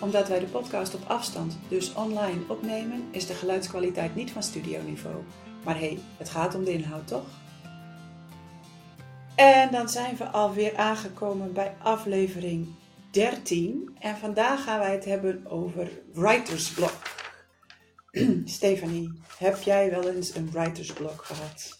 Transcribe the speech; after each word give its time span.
Omdat 0.00 0.28
wij 0.28 0.38
de 0.38 0.46
podcast 0.46 0.94
op 0.94 1.00
afstand, 1.06 1.58
dus 1.68 1.94
online, 1.94 2.40
opnemen, 2.48 3.08
is 3.10 3.26
de 3.26 3.34
geluidskwaliteit 3.34 4.14
niet 4.14 4.30
van 4.30 4.42
studioniveau. 4.42 5.16
Maar 5.64 5.78
hé, 5.78 5.86
hey, 5.86 5.98
het 6.16 6.28
gaat 6.28 6.54
om 6.54 6.64
de 6.64 6.72
inhoud, 6.72 7.06
toch? 7.06 7.26
En 9.34 9.70
dan 9.70 9.88
zijn 9.88 10.16
we 10.16 10.24
alweer 10.24 10.76
aangekomen 10.76 11.52
bij 11.52 11.74
aflevering 11.82 12.68
13. 13.10 13.96
En 13.98 14.16
vandaag 14.16 14.62
gaan 14.64 14.78
wij 14.78 14.92
het 14.92 15.04
hebben 15.04 15.46
over 15.46 15.90
writersblok. 16.12 16.96
Stefanie, 18.44 19.12
heb 19.38 19.62
jij 19.62 19.90
wel 19.90 20.08
eens 20.08 20.34
een 20.34 20.50
writersblok 20.50 21.24
gehad? 21.24 21.78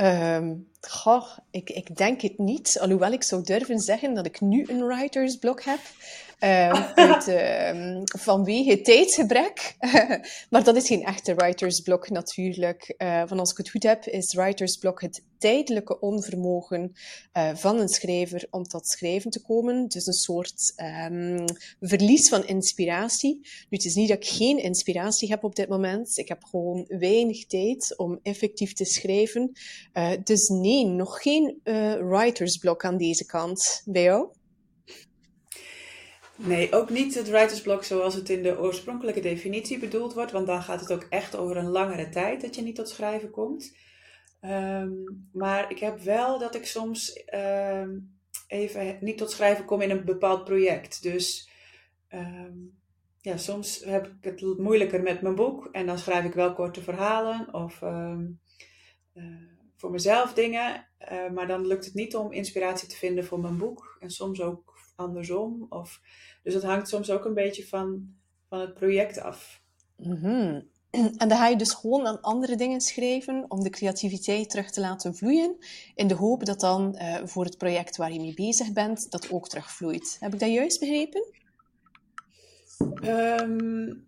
Um, 0.00 0.68
goh, 0.80 1.26
ik, 1.50 1.70
ik 1.70 1.96
denk 1.96 2.20
het 2.20 2.38
niet. 2.38 2.78
Alhoewel 2.80 3.12
ik 3.12 3.22
zou 3.22 3.42
durven 3.42 3.78
zeggen 3.78 4.14
dat 4.14 4.26
ik 4.26 4.40
nu 4.40 4.64
een 4.68 4.86
writersblok 4.86 5.62
heb. 5.62 5.80
Um, 6.40 6.48
uit, 6.94 7.28
um, 7.76 8.02
vanwege 8.04 8.80
tijdsgebrek. 8.80 9.76
maar 10.50 10.64
dat 10.64 10.76
is 10.76 10.86
geen 10.86 11.04
echte 11.04 11.34
writersblok 11.34 12.10
natuurlijk. 12.10 12.94
Uh, 12.98 13.22
van 13.26 13.38
als 13.38 13.50
ik 13.50 13.56
het 13.56 13.70
goed 13.70 13.82
heb, 13.82 14.04
is 14.04 14.34
writersblok 14.34 15.00
het 15.00 15.24
tijdelijke 15.38 16.00
onvermogen 16.00 16.92
uh, 17.36 17.54
van 17.54 17.78
een 17.78 17.88
schrijver 17.88 18.46
om 18.50 18.62
tot 18.62 18.88
schrijven 18.88 19.30
te 19.30 19.42
komen. 19.42 19.88
Dus 19.88 20.06
een 20.06 20.12
soort 20.12 20.72
um, 21.10 21.44
verlies 21.80 22.28
van 22.28 22.46
inspiratie. 22.46 23.34
Nu, 23.42 23.76
het 23.76 23.84
is 23.84 23.94
niet 23.94 24.08
dat 24.08 24.16
ik 24.16 24.28
geen 24.28 24.58
inspiratie 24.58 25.28
heb 25.28 25.44
op 25.44 25.54
dit 25.54 25.68
moment. 25.68 26.16
Ik 26.18 26.28
heb 26.28 26.44
gewoon 26.44 26.84
weinig 26.88 27.46
tijd 27.46 27.94
om 27.96 28.18
effectief 28.22 28.72
te 28.72 28.84
schrijven. 28.84 29.52
Uh, 29.94 30.10
dus 30.24 30.48
nee, 30.48 30.86
nog 30.86 31.22
geen 31.22 31.60
writersblok 32.00 32.84
aan 32.84 32.96
deze 32.96 33.26
kant. 33.26 33.82
Bij 33.84 34.02
jou? 34.02 34.28
Nee, 36.40 36.72
ook 36.72 36.90
niet 36.90 37.14
het 37.14 37.28
writersblok 37.28 37.84
zoals 37.84 38.14
het 38.14 38.28
in 38.28 38.42
de 38.42 38.58
oorspronkelijke 38.58 39.20
definitie 39.20 39.78
bedoeld 39.78 40.14
wordt, 40.14 40.32
want 40.32 40.46
dan 40.46 40.62
gaat 40.62 40.80
het 40.80 40.92
ook 40.92 41.06
echt 41.08 41.36
over 41.36 41.56
een 41.56 41.68
langere 41.68 42.08
tijd 42.08 42.40
dat 42.40 42.54
je 42.54 42.62
niet 42.62 42.74
tot 42.74 42.88
schrijven 42.88 43.30
komt. 43.30 43.76
Um, 44.44 45.28
maar 45.32 45.70
ik 45.70 45.78
heb 45.78 46.00
wel 46.00 46.38
dat 46.38 46.54
ik 46.54 46.66
soms 46.66 47.24
um, 47.34 48.18
even 48.46 48.98
niet 49.00 49.18
tot 49.18 49.30
schrijven 49.30 49.64
kom 49.64 49.80
in 49.80 49.90
een 49.90 50.04
bepaald 50.04 50.44
project. 50.44 51.02
Dus 51.02 51.50
um, 52.14 52.78
ja, 53.20 53.36
soms 53.36 53.84
heb 53.84 54.06
ik 54.06 54.12
het 54.20 54.58
moeilijker 54.58 55.02
met 55.02 55.20
mijn 55.20 55.34
boek 55.34 55.68
en 55.72 55.86
dan 55.86 55.98
schrijf 55.98 56.24
ik 56.24 56.34
wel 56.34 56.54
korte 56.54 56.82
verhalen 56.82 57.54
of 57.54 57.80
uh, 57.82 58.18
voor 59.76 59.90
mezelf 59.90 60.34
dingen, 60.34 60.88
uh, 61.12 61.30
maar 61.30 61.46
dan 61.46 61.66
lukt 61.66 61.84
het 61.84 61.94
niet 61.94 62.16
om 62.16 62.32
inspiratie 62.32 62.88
te 62.88 62.96
vinden 62.96 63.24
voor 63.24 63.40
mijn 63.40 63.58
boek 63.58 63.96
en 64.00 64.10
soms 64.10 64.40
ook 64.40 64.77
andersom. 64.98 65.66
Of, 65.68 66.00
dus 66.42 66.52
dat 66.52 66.62
hangt 66.62 66.88
soms 66.88 67.10
ook 67.10 67.24
een 67.24 67.34
beetje 67.34 67.66
van, 67.66 68.14
van 68.48 68.60
het 68.60 68.74
project 68.74 69.20
af. 69.20 69.62
Mm-hmm. 69.96 70.66
En 71.18 71.28
dan 71.28 71.38
ga 71.38 71.46
je 71.46 71.56
dus 71.56 71.72
gewoon 71.72 72.06
aan 72.06 72.20
andere 72.20 72.56
dingen 72.56 72.80
schrijven 72.80 73.44
om 73.48 73.62
de 73.62 73.70
creativiteit 73.70 74.50
terug 74.50 74.70
te 74.70 74.80
laten 74.80 75.14
vloeien, 75.14 75.56
in 75.94 76.06
de 76.06 76.14
hoop 76.14 76.44
dat 76.44 76.60
dan 76.60 76.98
uh, 76.98 77.16
voor 77.24 77.44
het 77.44 77.58
project 77.58 77.96
waar 77.96 78.12
je 78.12 78.20
mee 78.20 78.34
bezig 78.34 78.72
bent, 78.72 79.10
dat 79.10 79.30
ook 79.30 79.48
terugvloeit. 79.48 80.16
Heb 80.20 80.34
ik 80.34 80.40
dat 80.40 80.52
juist 80.52 80.80
begrepen? 80.80 81.24
Um, 83.02 84.06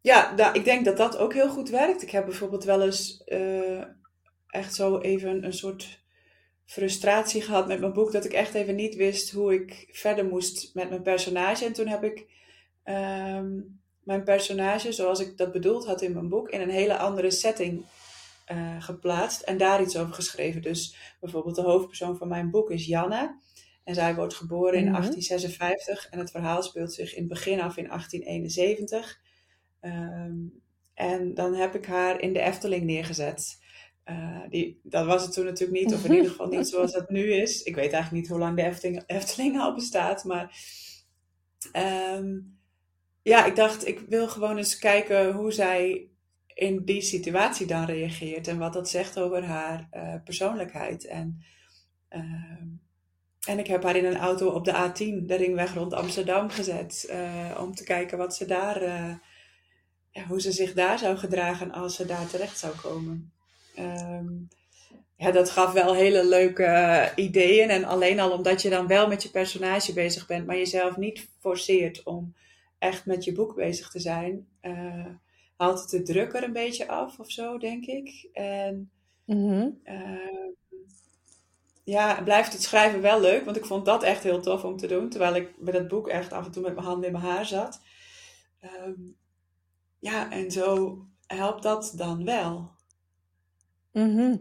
ja, 0.00 0.52
ik 0.52 0.64
denk 0.64 0.84
dat 0.84 0.96
dat 0.96 1.16
ook 1.16 1.34
heel 1.34 1.48
goed 1.48 1.68
werkt. 1.68 2.02
Ik 2.02 2.10
heb 2.10 2.24
bijvoorbeeld 2.24 2.64
wel 2.64 2.82
eens 2.82 3.22
uh, 3.26 3.84
echt 4.46 4.74
zo 4.74 4.98
even 4.98 5.44
een 5.44 5.52
soort 5.52 5.99
frustratie 6.70 7.42
gehad 7.42 7.66
met 7.66 7.80
mijn 7.80 7.92
boek 7.92 8.12
dat 8.12 8.24
ik 8.24 8.32
echt 8.32 8.54
even 8.54 8.74
niet 8.74 8.94
wist 8.94 9.30
hoe 9.30 9.54
ik 9.54 9.88
verder 9.90 10.24
moest 10.24 10.74
met 10.74 10.88
mijn 10.88 11.02
personage. 11.02 11.64
En 11.64 11.72
toen 11.72 11.86
heb 11.86 12.04
ik 12.04 12.18
um, 12.84 13.80
mijn 14.02 14.24
personage, 14.24 14.92
zoals 14.92 15.20
ik 15.20 15.36
dat 15.36 15.52
bedoeld 15.52 15.86
had 15.86 16.02
in 16.02 16.12
mijn 16.12 16.28
boek, 16.28 16.48
in 16.48 16.60
een 16.60 16.70
hele 16.70 16.96
andere 16.96 17.30
setting 17.30 17.84
uh, 18.52 18.82
geplaatst 18.82 19.40
en 19.40 19.58
daar 19.58 19.82
iets 19.82 19.96
over 19.96 20.14
geschreven. 20.14 20.62
Dus 20.62 20.96
bijvoorbeeld 21.20 21.56
de 21.56 21.62
hoofdpersoon 21.62 22.16
van 22.16 22.28
mijn 22.28 22.50
boek 22.50 22.70
is 22.70 22.86
Janne. 22.86 23.38
En 23.84 23.94
zij 23.94 24.14
wordt 24.14 24.34
geboren 24.34 24.78
in 24.78 24.88
mm 24.88 24.94
-hmm. 24.94 25.00
1856 25.00 26.08
en 26.10 26.18
het 26.18 26.30
verhaal 26.30 26.62
speelt 26.62 26.92
zich 26.92 27.14
in 27.14 27.20
het 27.20 27.28
begin 27.28 27.60
af 27.60 27.76
in 27.76 27.86
1871. 27.88 29.20
Um, 29.80 30.62
en 30.94 31.34
dan 31.34 31.54
heb 31.54 31.74
ik 31.74 31.86
haar 31.86 32.20
in 32.20 32.32
de 32.32 32.40
Efteling 32.40 32.84
neergezet. 32.84 33.58
Uh, 34.06 34.40
die, 34.48 34.80
dat 34.82 35.06
was 35.06 35.22
het 35.22 35.32
toen 35.32 35.44
natuurlijk 35.44 35.84
niet, 35.84 35.94
of 35.94 36.04
in 36.04 36.12
ieder 36.12 36.30
geval 36.30 36.48
niet 36.48 36.68
zoals 36.68 36.94
het 36.94 37.10
nu 37.10 37.32
is. 37.32 37.62
Ik 37.62 37.74
weet 37.74 37.92
eigenlijk 37.92 38.22
niet 38.22 38.30
hoe 38.30 38.38
lang 38.38 38.56
de 38.56 38.62
Efteling, 38.62 39.02
Efteling 39.06 39.60
al 39.60 39.74
bestaat, 39.74 40.24
maar 40.24 40.56
um, 42.16 42.58
ja, 43.22 43.44
ik 43.44 43.56
dacht, 43.56 43.86
ik 43.86 44.00
wil 44.08 44.28
gewoon 44.28 44.56
eens 44.56 44.78
kijken 44.78 45.32
hoe 45.32 45.52
zij 45.52 46.08
in 46.46 46.84
die 46.84 47.00
situatie 47.00 47.66
dan 47.66 47.84
reageert 47.84 48.48
en 48.48 48.58
wat 48.58 48.72
dat 48.72 48.88
zegt 48.88 49.18
over 49.18 49.44
haar 49.44 49.88
uh, 49.92 50.14
persoonlijkheid. 50.24 51.06
En, 51.06 51.44
uh, 52.10 52.22
en 53.46 53.58
ik 53.58 53.66
heb 53.66 53.82
haar 53.82 53.96
in 53.96 54.04
een 54.04 54.16
auto 54.16 54.48
op 54.48 54.64
de 54.64 54.72
A10, 54.72 55.24
de 55.26 55.34
ringweg 55.34 55.74
rond 55.74 55.92
Amsterdam, 55.92 56.50
gezet 56.50 57.06
uh, 57.10 57.58
om 57.60 57.74
te 57.74 57.84
kijken 57.84 58.18
wat 58.18 58.36
ze 58.36 58.46
daar, 58.46 58.82
ja, 60.10 60.26
hoe 60.26 60.40
ze 60.40 60.52
zich 60.52 60.72
daar 60.72 60.98
zou 60.98 61.16
gedragen 61.16 61.70
als 61.70 61.96
ze 61.96 62.06
daar 62.06 62.26
terecht 62.26 62.58
zou 62.58 62.76
komen. 62.76 63.32
Um, 63.80 64.48
ja, 65.16 65.30
dat 65.30 65.50
gaf 65.50 65.72
wel 65.72 65.94
hele 65.94 66.26
leuke 66.26 67.12
ideeën. 67.16 67.68
En 67.68 67.84
alleen 67.84 68.20
al 68.20 68.30
omdat 68.30 68.62
je 68.62 68.70
dan 68.70 68.86
wel 68.86 69.08
met 69.08 69.22
je 69.22 69.30
personage 69.30 69.92
bezig 69.92 70.26
bent, 70.26 70.46
maar 70.46 70.56
jezelf 70.56 70.96
niet 70.96 71.28
forceert 71.38 72.02
om 72.02 72.34
echt 72.78 73.06
met 73.06 73.24
je 73.24 73.32
boek 73.32 73.54
bezig 73.54 73.90
te 73.90 74.00
zijn, 74.00 74.48
uh, 74.62 75.06
haalt 75.56 75.80
het 75.80 75.90
de 75.90 76.02
druk 76.02 76.32
er 76.32 76.42
een 76.42 76.52
beetje 76.52 76.88
af 76.88 77.18
of 77.18 77.30
zo, 77.30 77.58
denk 77.58 77.86
ik. 77.86 78.28
En 78.32 78.90
mm-hmm. 79.24 79.80
uh, 79.84 80.50
ja, 81.84 82.22
blijft 82.22 82.52
het 82.52 82.62
schrijven 82.62 83.00
wel 83.00 83.20
leuk, 83.20 83.44
want 83.44 83.56
ik 83.56 83.64
vond 83.64 83.84
dat 83.84 84.02
echt 84.02 84.22
heel 84.22 84.40
tof 84.40 84.64
om 84.64 84.76
te 84.76 84.86
doen, 84.86 85.08
terwijl 85.08 85.34
ik 85.34 85.54
met 85.58 85.74
het 85.74 85.88
boek 85.88 86.08
echt 86.08 86.32
af 86.32 86.44
en 86.44 86.50
toe 86.50 86.62
met 86.62 86.74
mijn 86.74 86.86
handen 86.86 87.06
in 87.06 87.12
mijn 87.12 87.24
haar 87.24 87.46
zat. 87.46 87.80
Um, 88.86 89.16
ja, 89.98 90.30
en 90.30 90.50
zo 90.50 90.98
helpt 91.26 91.62
dat 91.62 91.92
dan 91.96 92.24
wel. 92.24 92.70
Mm-hmm. 93.92 94.40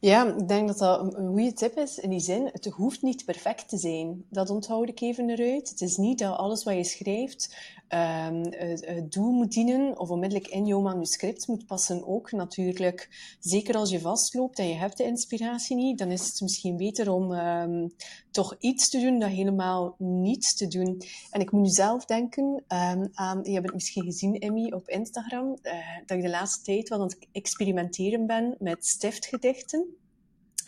Ja, 0.00 0.34
ik 0.34 0.48
denk 0.48 0.66
dat 0.68 0.78
dat 0.78 1.00
een, 1.00 1.18
een 1.18 1.28
goede 1.28 1.52
tip 1.52 1.76
is 1.76 1.98
in 1.98 2.10
die 2.10 2.20
zin. 2.20 2.48
Het 2.52 2.64
hoeft 2.66 3.02
niet 3.02 3.24
perfect 3.24 3.68
te 3.68 3.78
zijn. 3.78 4.24
Dat 4.30 4.50
onthoud 4.50 4.88
ik 4.88 5.00
even 5.00 5.30
eruit. 5.30 5.68
Het 5.68 5.80
is 5.80 5.96
niet 5.96 6.18
dat 6.18 6.36
alles 6.36 6.64
wat 6.64 6.74
je 6.74 6.84
schrijft 6.84 7.56
het, 7.88 8.86
het, 8.86 9.12
doel 9.12 9.32
moet 9.32 9.52
dienen 9.52 9.98
of 9.98 10.10
onmiddellijk 10.10 10.48
in 10.48 10.66
jouw 10.66 10.80
manuscript 10.80 11.46
moet 11.46 11.66
passen 11.66 12.06
ook. 12.06 12.32
Natuurlijk, 12.32 13.08
zeker 13.40 13.74
als 13.74 13.90
je 13.90 14.00
vastloopt 14.00 14.58
en 14.58 14.68
je 14.68 14.74
hebt 14.74 14.96
de 14.96 15.04
inspiratie 15.04 15.76
niet, 15.76 15.98
dan 15.98 16.10
is 16.10 16.26
het 16.26 16.40
misschien 16.40 16.76
beter 16.76 17.12
om 17.12 17.32
um, 17.32 17.94
toch 18.30 18.56
iets 18.58 18.90
te 18.90 19.00
doen 19.00 19.18
dan 19.18 19.30
helemaal 19.30 19.94
niets 19.98 20.54
te 20.54 20.68
doen. 20.68 21.02
En 21.30 21.40
ik 21.40 21.50
moet 21.50 21.62
nu 21.62 21.68
zelf 21.68 22.04
denken 22.04 22.44
um, 22.68 23.08
aan, 23.12 23.40
je 23.42 23.52
hebt 23.52 23.64
het 23.64 23.74
misschien 23.74 24.04
gezien, 24.04 24.38
Emmy, 24.38 24.72
op 24.72 24.88
Instagram, 24.88 25.58
uh, 25.62 25.72
dat 26.06 26.16
ik 26.16 26.22
de 26.22 26.30
laatste 26.30 26.64
tijd 26.64 26.88
wel 26.88 26.98
aan 26.98 27.06
het 27.06 27.26
experimenteren 27.32 28.26
ben 28.26 28.56
met 28.58 28.86
stiftgedichten. 28.86 29.86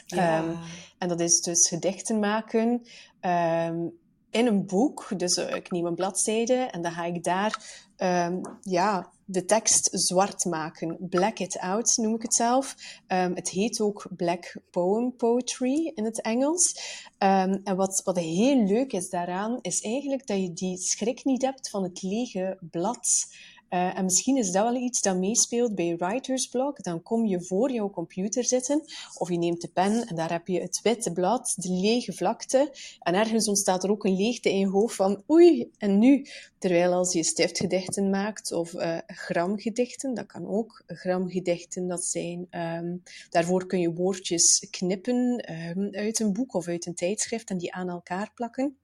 Ja. 0.06 0.42
Um, 0.42 0.58
en 0.98 1.08
dat 1.08 1.20
is 1.20 1.40
dus 1.40 1.68
gedichten 1.68 2.18
maken 2.18 2.82
um, 3.20 3.98
in 4.30 4.46
een 4.46 4.66
boek. 4.66 5.08
Dus 5.16 5.36
uh, 5.36 5.54
ik 5.54 5.70
neem 5.70 5.86
een 5.86 5.94
bladzijde 5.94 6.54
en 6.54 6.82
dan 6.82 6.92
ga 6.92 7.04
ik 7.04 7.24
daar 7.24 7.86
um, 7.96 8.40
ja, 8.62 9.10
de 9.24 9.44
tekst 9.44 9.88
zwart 9.92 10.44
maken. 10.44 10.96
Black 11.00 11.38
it 11.38 11.58
out 11.58 11.96
noem 11.96 12.14
ik 12.14 12.22
het 12.22 12.34
zelf. 12.34 12.74
Um, 13.08 13.34
het 13.34 13.48
heet 13.48 13.80
ook 13.80 14.06
Black 14.16 14.56
Poem 14.70 15.16
Poetry 15.16 15.92
in 15.94 16.04
het 16.04 16.20
Engels. 16.20 16.74
Um, 17.18 17.60
en 17.64 17.76
wat, 17.76 18.00
wat 18.04 18.18
heel 18.18 18.64
leuk 18.64 18.92
is 18.92 19.10
daaraan, 19.10 19.58
is 19.60 19.82
eigenlijk 19.82 20.26
dat 20.26 20.38
je 20.40 20.52
die 20.52 20.76
schrik 20.76 21.24
niet 21.24 21.42
hebt 21.42 21.70
van 21.70 21.82
het 21.82 22.02
lege 22.02 22.58
blad. 22.60 23.26
Uh, 23.70 23.98
en 23.98 24.04
misschien 24.04 24.36
is 24.36 24.50
dat 24.50 24.62
wel 24.62 24.74
iets 24.74 25.02
dat 25.02 25.16
meespeelt 25.16 25.74
bij 25.74 25.96
Writer's 25.96 26.48
Block. 26.48 26.82
Dan 26.82 27.02
kom 27.02 27.26
je 27.26 27.42
voor 27.42 27.72
jouw 27.72 27.90
computer 27.90 28.44
zitten, 28.44 28.82
of 29.14 29.28
je 29.30 29.38
neemt 29.38 29.60
de 29.60 29.68
pen 29.68 30.06
en 30.06 30.16
daar 30.16 30.30
heb 30.30 30.48
je 30.48 30.60
het 30.60 30.80
witte 30.82 31.12
blad, 31.12 31.54
de 31.56 31.72
lege 31.72 32.12
vlakte. 32.12 32.72
En 33.00 33.14
ergens 33.14 33.48
ontstaat 33.48 33.84
er 33.84 33.90
ook 33.90 34.04
een 34.04 34.16
leegte 34.16 34.50
in 34.50 34.58
je 34.58 34.66
hoofd 34.66 34.94
van 34.96 35.22
oei, 35.30 35.70
en 35.78 35.98
nu? 35.98 36.26
Terwijl 36.58 36.92
als 36.92 37.12
je 37.12 37.22
stiftgedichten 37.22 38.10
maakt 38.10 38.52
of 38.52 38.72
uh, 38.72 38.98
gramgedichten, 39.06 40.14
dat 40.14 40.26
kan 40.26 40.46
ook. 40.46 40.82
Gramgedichten, 40.86 41.88
dat 41.88 42.04
zijn, 42.04 42.46
um, 42.50 43.02
daarvoor 43.30 43.66
kun 43.66 43.80
je 43.80 43.92
woordjes 43.92 44.66
knippen 44.70 45.52
um, 45.76 45.88
uit 45.94 46.20
een 46.20 46.32
boek 46.32 46.54
of 46.54 46.68
uit 46.68 46.86
een 46.86 46.94
tijdschrift 46.94 47.50
en 47.50 47.58
die 47.58 47.72
aan 47.72 47.88
elkaar 47.88 48.30
plakken 48.34 48.76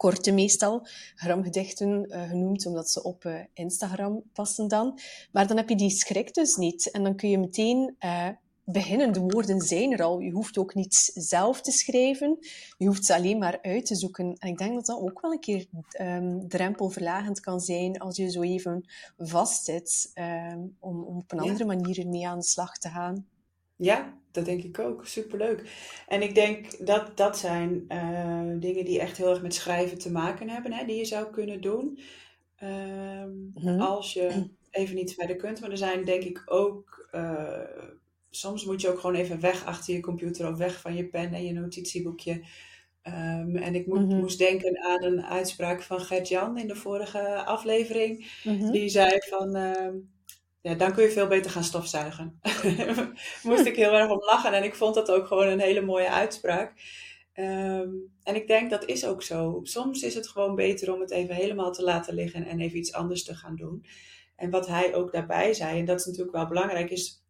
korte 0.00 0.32
meestal, 0.32 0.86
gramgedichten 1.14 2.06
uh, 2.08 2.28
genoemd, 2.28 2.66
omdat 2.66 2.90
ze 2.90 3.02
op 3.02 3.24
uh, 3.24 3.40
Instagram 3.54 4.22
passen 4.32 4.68
dan. 4.68 4.98
Maar 5.32 5.46
dan 5.46 5.56
heb 5.56 5.68
je 5.68 5.76
die 5.76 5.90
schrik 5.90 6.34
dus 6.34 6.56
niet. 6.56 6.90
En 6.90 7.02
dan 7.02 7.16
kun 7.16 7.28
je 7.28 7.38
meteen 7.38 7.96
uh, 8.04 8.28
beginnen. 8.64 9.12
De 9.12 9.20
woorden 9.20 9.60
zijn 9.60 9.92
er 9.92 10.02
al. 10.02 10.20
Je 10.20 10.30
hoeft 10.30 10.58
ook 10.58 10.74
niet 10.74 11.10
zelf 11.14 11.60
te 11.60 11.70
schrijven. 11.70 12.38
Je 12.78 12.86
hoeft 12.86 13.04
ze 13.04 13.14
alleen 13.14 13.38
maar 13.38 13.58
uit 13.62 13.86
te 13.86 13.94
zoeken. 13.94 14.34
En 14.38 14.48
ik 14.48 14.58
denk 14.58 14.74
dat 14.74 14.86
dat 14.86 15.00
ook 15.00 15.20
wel 15.20 15.32
een 15.32 15.40
keer 15.40 15.66
um, 16.00 16.48
drempelverlagend 16.48 17.40
kan 17.40 17.60
zijn 17.60 17.98
als 17.98 18.16
je 18.16 18.30
zo 18.30 18.42
even 18.42 18.84
vastzit 19.18 20.10
um, 20.14 20.76
om, 20.78 21.04
om 21.04 21.16
op 21.16 21.32
een 21.32 21.40
andere 21.40 21.64
manier 21.64 21.98
ermee 21.98 22.28
aan 22.28 22.38
de 22.38 22.44
slag 22.44 22.78
te 22.78 22.88
gaan. 22.88 23.26
Ja, 23.76 24.19
dat 24.32 24.44
denk 24.44 24.62
ik 24.62 24.78
ook. 24.78 25.06
Superleuk. 25.06 25.62
En 26.08 26.22
ik 26.22 26.34
denk 26.34 26.86
dat 26.86 27.16
dat 27.16 27.38
zijn 27.38 27.84
uh, 27.88 28.60
dingen 28.60 28.84
die 28.84 29.00
echt 29.00 29.16
heel 29.16 29.30
erg 29.30 29.42
met 29.42 29.54
schrijven 29.54 29.98
te 29.98 30.10
maken 30.10 30.48
hebben, 30.48 30.72
hè, 30.72 30.84
die 30.86 30.96
je 30.96 31.04
zou 31.04 31.30
kunnen 31.30 31.60
doen. 31.60 31.98
Um, 32.62 33.52
mm-hmm. 33.54 33.80
Als 33.80 34.12
je 34.12 34.48
even 34.70 34.94
niet 34.94 35.14
verder 35.14 35.36
kunt. 35.36 35.60
Maar 35.60 35.70
er 35.70 35.76
zijn 35.76 36.04
denk 36.04 36.22
ik 36.22 36.42
ook. 36.46 37.08
Uh, 37.14 37.58
soms 38.30 38.64
moet 38.64 38.80
je 38.80 38.88
ook 38.88 38.98
gewoon 38.98 39.16
even 39.16 39.40
weg 39.40 39.64
achter 39.64 39.94
je 39.94 40.00
computer 40.00 40.48
of 40.48 40.58
weg 40.58 40.80
van 40.80 40.94
je 40.94 41.04
pen 41.04 41.32
en 41.32 41.44
je 41.44 41.52
notitieboekje. 41.52 42.32
Um, 43.04 43.56
en 43.56 43.74
ik 43.74 43.86
mm-hmm. 43.86 44.18
moest 44.18 44.38
denken 44.38 44.82
aan 44.82 45.04
een 45.04 45.24
uitspraak 45.24 45.82
van 45.82 46.00
Gert-Jan 46.00 46.58
in 46.58 46.68
de 46.68 46.76
vorige 46.76 47.44
aflevering. 47.44 48.40
Mm-hmm. 48.44 48.70
Die 48.70 48.88
zei 48.88 49.18
van. 49.28 49.56
Uh, 49.56 49.88
ja, 50.60 50.74
dan 50.74 50.92
kun 50.92 51.04
je 51.04 51.10
veel 51.10 51.26
beter 51.26 51.50
gaan 51.50 51.64
stofzuigen. 51.64 52.40
Moest 53.42 53.66
ik 53.66 53.76
heel 53.76 53.92
erg 53.92 54.10
om 54.10 54.24
lachen 54.24 54.52
en 54.52 54.64
ik 54.64 54.74
vond 54.74 54.94
dat 54.94 55.10
ook 55.10 55.26
gewoon 55.26 55.46
een 55.46 55.60
hele 55.60 55.80
mooie 55.80 56.10
uitspraak. 56.10 56.72
Um, 57.34 58.12
en 58.22 58.34
ik 58.34 58.46
denk 58.46 58.70
dat 58.70 58.84
is 58.84 59.06
ook 59.06 59.22
zo. 59.22 59.60
Soms 59.62 60.02
is 60.02 60.14
het 60.14 60.28
gewoon 60.28 60.54
beter 60.54 60.94
om 60.94 61.00
het 61.00 61.10
even 61.10 61.34
helemaal 61.34 61.72
te 61.72 61.82
laten 61.82 62.14
liggen 62.14 62.46
en 62.46 62.60
even 62.60 62.78
iets 62.78 62.92
anders 62.92 63.24
te 63.24 63.34
gaan 63.34 63.56
doen. 63.56 63.84
En 64.36 64.50
wat 64.50 64.66
hij 64.66 64.94
ook 64.94 65.12
daarbij 65.12 65.54
zei, 65.54 65.78
en 65.78 65.84
dat 65.84 66.00
is 66.00 66.06
natuurlijk 66.06 66.36
wel 66.36 66.46
belangrijk, 66.46 66.90
is 66.90 67.24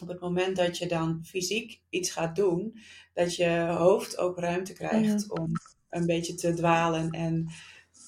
op 0.00 0.08
het 0.08 0.20
moment 0.20 0.56
dat 0.56 0.78
je 0.78 0.86
dan 0.86 1.20
fysiek 1.24 1.80
iets 1.88 2.10
gaat 2.10 2.36
doen, 2.36 2.78
dat 3.12 3.36
je 3.36 3.66
hoofd 3.78 4.18
ook 4.18 4.38
ruimte 4.38 4.72
krijgt 4.72 5.30
om 5.30 5.52
een 5.90 6.06
beetje 6.06 6.34
te 6.34 6.54
dwalen 6.54 7.10
en 7.10 7.48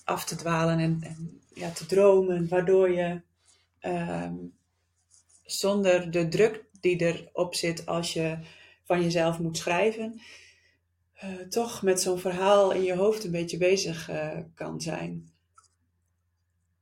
af 0.05 0.25
te 0.25 0.37
dwalen 0.37 0.79
en, 0.79 0.99
en 1.03 1.41
ja, 1.55 1.71
te 1.71 1.87
dromen, 1.87 2.49
waardoor 2.49 2.91
je 2.91 3.21
um, 3.87 4.55
zonder 5.45 6.11
de 6.11 6.29
druk 6.29 6.65
die 6.81 6.97
erop 6.97 7.55
zit 7.55 7.87
als 7.87 8.13
je 8.13 8.39
van 8.85 9.03
jezelf 9.03 9.39
moet 9.39 9.57
schrijven, 9.57 10.21
uh, 11.25 11.41
toch 11.49 11.83
met 11.83 12.01
zo'n 12.01 12.19
verhaal 12.19 12.73
in 12.73 12.83
je 12.83 12.95
hoofd 12.95 13.25
een 13.25 13.31
beetje 13.31 13.57
bezig 13.57 14.11
uh, 14.11 14.39
kan 14.55 14.81
zijn. 14.81 15.31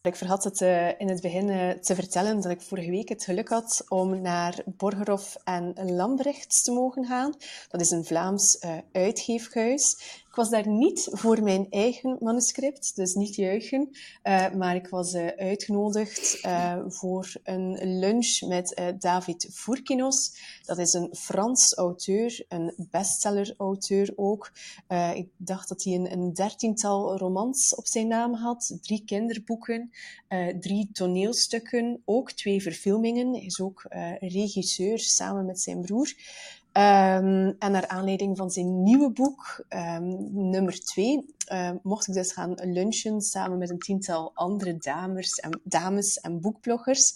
Ik 0.02 0.16
verhad 0.16 0.44
het 0.44 0.60
uh, 0.60 1.00
in 1.00 1.08
het 1.08 1.20
begin 1.20 1.80
te 1.80 1.94
vertellen 1.94 2.40
dat 2.40 2.50
ik 2.50 2.60
vorige 2.60 2.90
week 2.90 3.08
het 3.08 3.24
geluk 3.24 3.48
had 3.48 3.84
om 3.88 4.20
naar 4.20 4.62
Borgerhof 4.66 5.36
en 5.44 5.94
Lambrechts 5.94 6.62
te 6.62 6.72
mogen 6.72 7.04
gaan. 7.04 7.34
Dat 7.68 7.80
is 7.80 7.90
een 7.90 8.04
Vlaams 8.04 8.64
uitgeefhuis. 8.92 9.96
Ik 10.34 10.40
was 10.40 10.50
daar 10.50 10.68
niet 10.68 11.08
voor 11.10 11.42
mijn 11.42 11.66
eigen 11.70 12.16
manuscript, 12.20 12.96
dus 12.96 13.14
niet 13.14 13.34
juichen, 13.34 13.88
uh, 14.24 14.50
maar 14.50 14.74
ik 14.74 14.88
was 14.88 15.14
uh, 15.14 15.26
uitgenodigd 15.26 16.38
uh, 16.46 16.78
voor 16.86 17.32
een 17.42 17.98
lunch 17.98 18.40
met 18.40 18.92
David 18.98 19.48
Fourkinos. 19.52 20.36
Dat 20.64 20.78
is 20.78 20.92
een 20.92 21.08
Frans 21.16 21.74
auteur, 21.74 22.44
een 22.48 22.74
bestseller-auteur 22.90 24.12
ook. 24.16 24.52
ik 25.14 25.28
dacht 25.36 25.68
dat 25.68 25.84
hij 25.84 25.94
een, 25.94 26.12
een, 26.12 26.32
dertiental 26.32 27.16
romans 27.16 27.74
op 27.74 27.86
zijn 27.86 28.08
naam 28.08 28.34
had, 28.34 28.78
drie 28.80 29.04
kinderboeken, 29.04 29.90
drie 30.60 30.90
toneelstukken, 30.92 32.02
ook 32.04 32.32
twee 32.32 32.62
verfilmingen. 32.62 33.32
Hij 33.32 33.44
is 33.44 33.60
ook 33.60 33.86
regisseur 34.20 34.98
samen 34.98 35.46
met 35.46 35.60
zijn 35.60 35.80
broer. 35.80 36.14
Um, 36.76 37.54
en 37.58 37.72
naar 37.72 37.88
aanleiding 37.88 38.36
van 38.36 38.50
zijn 38.50 38.82
nieuwe 38.82 39.10
boek, 39.10 39.64
um, 39.68 40.28
nummer 40.50 40.80
twee, 40.80 41.34
uh, 41.52 41.70
mocht 41.82 42.08
ik 42.08 42.14
dus 42.14 42.32
gaan 42.32 42.54
lunchen 42.54 43.20
samen 43.20 43.58
met 43.58 43.70
een 43.70 43.78
tiental 43.78 44.30
andere 44.34 44.76
dames 44.76 45.34
en, 45.34 45.60
dames 45.64 46.20
en 46.20 46.40
boekbloggers. 46.40 47.14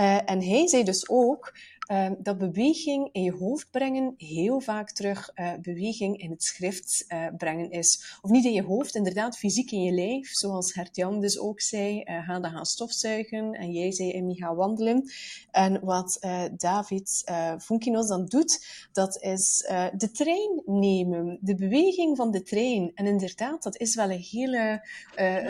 Uh, 0.00 0.30
en 0.30 0.42
hij 0.42 0.66
zei 0.66 0.84
dus 0.84 1.08
ook 1.08 1.52
uh, 1.88 2.10
dat 2.18 2.38
beweging 2.38 3.08
in 3.12 3.22
je 3.22 3.32
hoofd 3.32 3.70
brengen 3.70 4.14
heel 4.16 4.60
vaak 4.60 4.90
terug 4.90 5.30
uh, 5.34 5.52
beweging 5.62 6.20
in 6.20 6.30
het 6.30 6.42
schrift 6.42 7.04
uh, 7.08 7.26
brengen 7.36 7.70
is. 7.70 8.18
Of 8.20 8.30
niet 8.30 8.44
in 8.44 8.52
je 8.52 8.62
hoofd, 8.62 8.94
inderdaad 8.94 9.38
fysiek 9.38 9.70
in 9.70 9.82
je 9.82 9.92
lijf, 9.92 10.28
zoals 10.30 10.72
Gert-Jan 10.72 11.20
dus 11.20 11.38
ook 11.38 11.60
zei, 11.60 12.02
ga 12.04 12.40
dan 12.40 12.50
gaan 12.50 12.66
stofzuigen 12.66 13.52
en 13.52 13.72
jij 13.72 13.92
zei 13.92 14.10
Emmy 14.10 14.34
ga 14.34 14.54
wandelen. 14.54 15.10
En 15.50 15.80
wat 15.84 16.26
David 16.56 17.24
Funkinos 17.58 18.08
dan 18.08 18.26
doet, 18.26 18.66
dat 18.92 19.22
is 19.22 19.64
de 19.96 20.10
trein 20.12 20.62
nemen, 20.66 21.38
de 21.40 21.54
beweging 21.54 22.16
van 22.16 22.30
de 22.30 22.42
trein. 22.42 22.90
En 22.94 23.06
inderdaad, 23.06 23.62
dat 23.62 23.78
is 23.78 23.94
wel 23.94 24.10
een 24.10 24.26
hele 24.30 24.86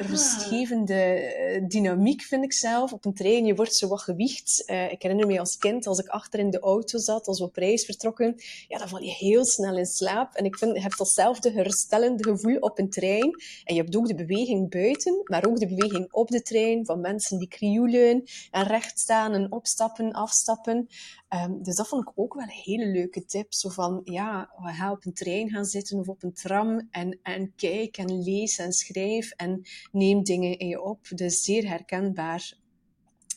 rustgevende 0.07 1.65
dynamiek, 1.69 2.23
vind 2.23 2.45
ik 2.45 2.53
zelf. 2.53 2.93
Op 2.93 3.05
een 3.05 3.15
trein, 3.15 3.45
je 3.45 3.55
wordt 3.55 3.75
zo 3.75 3.89
wat 3.89 4.01
gewicht. 4.01 4.63
ik 4.67 5.03
herinner 5.03 5.27
me 5.27 5.39
als 5.39 5.59
kind, 5.59 5.87
als 5.87 5.99
ik 5.99 6.09
in 6.35 6.51
de 6.51 6.61
auto 6.61 6.99
zat, 6.99 7.27
als 7.27 7.39
we 7.39 7.45
op 7.45 7.57
reis 7.57 7.85
vertrokken, 7.85 8.35
ja, 8.69 8.79
dan 8.79 8.89
val 8.89 9.03
je 9.03 9.11
heel 9.11 9.45
snel 9.45 9.77
in 9.77 9.87
slaap. 9.87 10.35
En 10.35 10.45
ik 10.45 10.57
vind, 10.57 10.75
je 10.75 10.81
hebt 10.81 10.99
datzelfde 10.99 11.51
herstellende 11.51 12.25
gevoel 12.25 12.57
op 12.59 12.79
een 12.79 12.91
trein. 12.91 13.31
En 13.65 13.75
je 13.75 13.81
hebt 13.81 13.97
ook 13.97 14.07
de 14.07 14.15
beweging 14.15 14.71
buiten, 14.71 15.21
maar 15.25 15.47
ook 15.47 15.59
de 15.59 15.67
beweging 15.67 16.13
op 16.13 16.29
de 16.29 16.43
trein 16.43 16.85
van 16.85 17.01
mensen 17.01 17.39
die 17.39 17.49
krioelen 17.49 18.23
en 18.51 18.67
recht 18.67 18.99
staan 18.99 19.33
en 19.33 19.53
opstappen, 19.53 20.13
afstappen. 20.13 20.89
Um, 21.35 21.63
dus 21.63 21.77
dat 21.77 21.89
vond 21.89 22.09
ik 22.09 22.13
ook 22.15 22.35
wel 22.35 22.43
een 22.43 22.63
hele 22.65 22.87
leuke 22.87 23.25
tip. 23.25 23.53
Zo 23.55 23.69
van, 23.69 24.01
ja, 24.05 24.51
ga 24.63 24.91
op 24.91 25.07
een 25.07 25.13
trein 25.13 25.51
gaan 25.51 25.65
zitten 25.65 25.99
of 25.99 26.09
op 26.09 26.23
een 26.23 26.33
tram 26.33 26.89
en, 26.91 27.19
en 27.23 27.53
kijk 27.57 27.97
en 27.97 28.23
lees 28.23 28.59
en 28.59 28.73
schrijf 28.73 29.31
en 29.31 29.63
neem 29.93 30.23
dingen 30.23 30.59
in 30.59 30.69
je 30.69 30.83
op. 30.83 31.09
Dus 31.15 31.43
zeer 31.43 31.69
herkenbaar. 31.69 32.57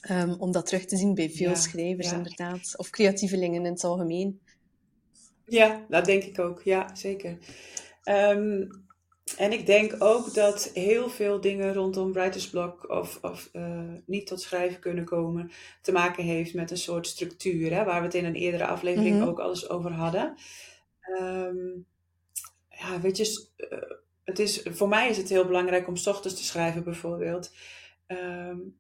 Um, 0.10 0.36
om 0.39 0.51
dat 0.51 0.65
terug 0.65 0.86
te 0.86 0.98
zien 0.98 1.13
bij 1.13 1.29
veel 1.29 1.55
schrijvers, 1.55 2.12
inderdaad. 2.12 2.74
Of 2.77 2.89
creatievelingen 2.89 3.65
in 3.65 3.72
het 3.72 3.84
algemeen. 3.84 4.39
Ja, 5.46 5.86
dat 5.89 6.05
denk 6.05 6.24
ik 6.24 6.39
ook. 6.39 6.62
Ja, 6.62 6.96
zeker. 6.96 7.38
Um, 8.03 8.70
en 9.38 9.51
ik 9.51 9.65
denk 9.65 9.96
ook 10.00 10.34
dat 10.34 10.72
heel 10.74 11.10
veel 11.10 11.41
dingen 11.41 11.74
rondom 11.74 12.13
writersblok 12.13 12.89
of, 12.89 13.20
of 13.22 13.50
uh, 13.53 13.93
niet 14.05 14.27
tot 14.27 14.41
schrijven 14.41 14.79
kunnen 14.79 15.05
komen, 15.05 15.51
te 15.81 15.91
maken 15.91 16.24
heeft 16.24 16.53
met 16.53 16.72
een 16.72 16.77
soort 16.77 17.08
structuur, 17.08 17.74
hè, 17.74 17.84
waar 17.84 18.00
we 18.00 18.05
het 18.05 18.15
in 18.15 18.25
een 18.25 18.36
eerdere 18.36 18.65
aflevering 18.65 19.15
mm 19.15 19.22
-hmm. 19.22 19.29
ook 19.29 19.39
al 19.39 19.50
eens 19.50 19.70
over 19.70 19.91
hadden. 19.91 20.36
Um, 21.22 21.86
ja, 22.70 23.01
weet 23.01 23.17
je, 23.17 23.48
uh, 23.58 23.98
het 24.24 24.39
is, 24.39 24.62
voor 24.70 24.88
mij 24.88 25.10
is 25.10 25.17
het 25.17 25.29
heel 25.29 25.46
belangrijk 25.46 25.88
om 25.88 25.96
s 25.96 26.08
ochtends 26.08 26.38
te 26.38 26.43
schrijven, 26.43 26.84
bijvoorbeeld. 26.84 27.51
Um, 28.08 28.79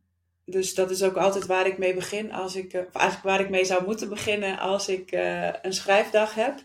dus 0.51 0.73
dat 0.73 0.91
is 0.91 1.03
ook 1.03 1.17
altijd 1.17 1.45
waar 1.45 1.67
ik 1.67 1.77
mee 1.77 1.93
begin 1.93 2.31
als 2.31 2.55
ik, 2.55 2.65
of 2.65 2.95
eigenlijk 2.95 3.23
waar 3.23 3.39
ik 3.39 3.49
mee 3.49 3.65
zou 3.65 3.85
moeten 3.85 4.09
beginnen 4.09 4.59
als 4.59 4.87
ik 4.87 5.11
uh, 5.11 5.53
een 5.61 5.73
schrijfdag 5.73 6.33
heb. 6.33 6.63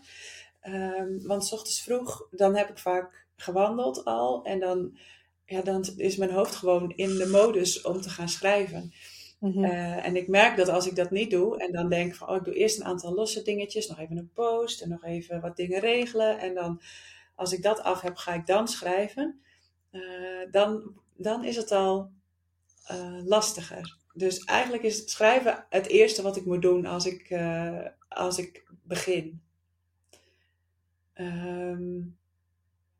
Um, 0.67 1.27
want 1.27 1.45
s 1.45 1.51
ochtends 1.51 1.81
vroeg, 1.81 2.27
dan 2.31 2.55
heb 2.55 2.69
ik 2.69 2.77
vaak 2.77 3.25
gewandeld 3.35 4.05
al 4.05 4.43
en 4.43 4.59
dan, 4.59 4.97
ja, 5.45 5.61
dan 5.61 5.85
is 5.95 6.15
mijn 6.15 6.31
hoofd 6.31 6.55
gewoon 6.55 6.93
in 6.95 7.17
de 7.17 7.27
modus 7.27 7.81
om 7.81 8.01
te 8.01 8.09
gaan 8.09 8.29
schrijven. 8.29 8.93
Mm-hmm. 9.39 9.63
Uh, 9.63 10.05
en 10.05 10.15
ik 10.15 10.27
merk 10.27 10.57
dat 10.57 10.69
als 10.69 10.87
ik 10.87 10.95
dat 10.95 11.11
niet 11.11 11.31
doe 11.31 11.59
en 11.59 11.71
dan 11.71 11.89
denk 11.89 12.15
van, 12.15 12.29
oh, 12.29 12.35
ik 12.35 12.43
doe 12.43 12.53
eerst 12.53 12.79
een 12.79 12.85
aantal 12.85 13.13
losse 13.13 13.41
dingetjes, 13.41 13.87
nog 13.87 13.99
even 13.99 14.17
een 14.17 14.31
post 14.33 14.81
en 14.81 14.89
nog 14.89 15.03
even 15.03 15.41
wat 15.41 15.55
dingen 15.55 15.79
regelen. 15.79 16.39
En 16.39 16.53
dan, 16.53 16.81
als 17.35 17.51
ik 17.51 17.63
dat 17.63 17.81
af 17.81 18.01
heb, 18.01 18.15
ga 18.15 18.33
ik 18.33 18.45
dan 18.45 18.67
schrijven. 18.67 19.41
Uh, 19.91 20.01
dan, 20.51 20.93
dan 21.15 21.43
is 21.43 21.55
het 21.55 21.71
al 21.71 22.11
uh, 22.91 23.25
lastiger. 23.25 23.97
Dus 24.13 24.39
eigenlijk 24.43 24.83
is 24.83 25.11
schrijven 25.11 25.65
het 25.69 25.87
eerste 25.87 26.21
wat 26.21 26.37
ik 26.37 26.45
moet 26.45 26.61
doen 26.61 26.85
als 26.85 27.05
ik, 27.05 27.29
uh, 27.29 27.85
als 28.07 28.37
ik 28.37 28.65
begin. 28.83 29.41
Um, 31.13 32.17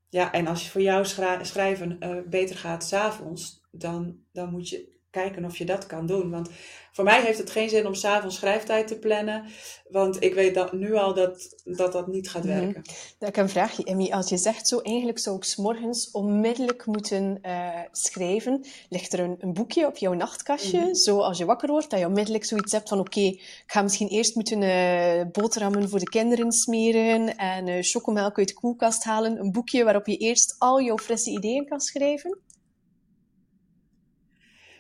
ja, 0.10 0.32
en 0.32 0.48
als 0.48 0.64
je 0.64 0.70
voor 0.70 0.82
jou 0.82 1.06
schrijven 1.42 1.98
uh, 2.00 2.22
beter 2.30 2.58
gaat 2.58 2.84
s'avonds, 2.84 3.62
dan, 3.72 4.20
dan 4.32 4.50
moet 4.50 4.70
je 4.70 4.97
kijken 5.12 5.46
of 5.46 5.58
je 5.58 5.66
dat 5.66 5.86
kan 5.86 6.06
doen. 6.06 6.30
Want 6.30 6.50
voor 6.92 7.04
mij 7.04 7.22
heeft 7.22 7.38
het 7.38 7.52
geen 7.52 7.70
zin 7.70 7.88
om 7.88 7.94
s'avonds 7.94 8.36
schrijftijd 8.36 8.88
te 8.88 9.00
plannen. 9.00 9.46
Want 9.90 10.24
ik 10.24 10.34
weet 10.34 10.54
dat 10.54 10.74
nu 10.74 10.96
al 10.96 11.14
dat 11.14 11.56
dat, 11.64 11.92
dat 11.92 12.08
niet 12.08 12.30
gaat 12.30 12.44
mhm. 12.44 12.60
werken. 12.60 12.82
Ik 13.20 13.36
heb 13.36 13.38
een 13.38 13.50
vraagje, 13.50 13.84
Emmy. 13.84 14.12
Als 14.12 14.30
je 14.30 14.38
zegt 14.38 14.68
zo, 14.68 14.80
eigenlijk 14.80 15.20
zou 15.20 15.36
ik 15.36 15.44
s 15.44 15.56
morgens 15.56 16.12
onmiddellijk 16.12 16.86
moeten 16.86 17.40
uh, 17.42 17.70
schrijven. 17.92 18.66
Ligt 18.90 19.14
er 19.14 19.20
een, 19.20 19.36
een, 19.40 19.54
boekje 19.54 19.88
op 19.88 19.98
jouw 19.98 20.14
nachtkastje? 20.14 20.80
Mm 20.80 20.96
Zo 20.96 21.20
als 21.20 21.38
je 21.38 21.46
wakker 21.46 21.70
wordt, 21.70 21.90
dat 21.90 22.00
je 22.00 22.06
onmiddellijk 22.06 22.46
zoiets 22.46 22.72
hebt 22.72 22.90
van 22.90 23.00
oké, 23.00 23.20
ik 23.20 23.64
ga 23.68 23.82
misschien 23.82 24.08
eerst 24.08 24.36
moeten 24.36 24.62
uh, 24.62 25.32
boterhammen 25.32 25.90
voor 25.90 26.00
de 26.00 26.10
kinderen 26.10 26.52
smeren 26.52 27.38
en 27.38 27.68
uh, 27.68 27.78
chocomelk 27.82 28.38
uit 28.38 28.48
de 28.48 28.54
koelkast 28.54 29.04
halen. 29.04 29.40
Een 29.40 29.52
boekje 29.52 29.84
waarop 29.84 30.08
je 30.08 30.18
eerst 30.18 30.56
al 30.58 30.82
jouw 30.82 30.98
frisse 30.98 31.30
ideeën 31.30 31.66
kan 31.66 31.80
schrijven? 31.80 32.38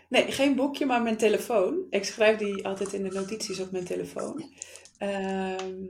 Nee, 0.10 0.32
geen 0.32 0.56
boekje, 0.56 0.86
maar 0.86 1.02
mijn 1.02 1.18
telefoon. 1.18 1.86
Ik 1.90 2.06
schrijf 2.06 2.38
die 2.38 2.66
altijd 2.66 2.94
in 2.94 3.04
de 3.04 3.12
notities 3.12 3.60
op 3.60 3.72
mijn 3.72 3.86
telefoon. 3.86 4.52
Ehm, 4.98 5.86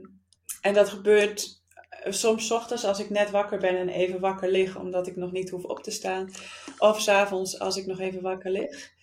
en 0.60 0.74
dat 0.74 0.88
gebeurt 0.88 1.62
eh, 1.88 2.12
soms 2.12 2.50
ochtends 2.50 2.84
als 2.84 2.98
ik 2.98 3.10
net 3.10 3.30
wakker 3.30 3.58
ben 3.58 3.76
en 3.76 3.88
even 3.88 4.20
wakker 4.20 4.50
lig, 4.50 4.78
omdat 4.78 5.06
ik 5.06 5.16
nog 5.16 5.32
niet 5.32 5.50
hoef 5.50 5.64
op 5.64 5.82
te 5.82 5.90
staan. 5.90 6.30
Of 6.78 7.00
s'avonds 7.00 7.58
als 7.58 7.76
ik 7.76 7.86
nog 7.86 8.00
even 8.00 8.22
wakker 8.22 8.50
lig. 8.50 8.96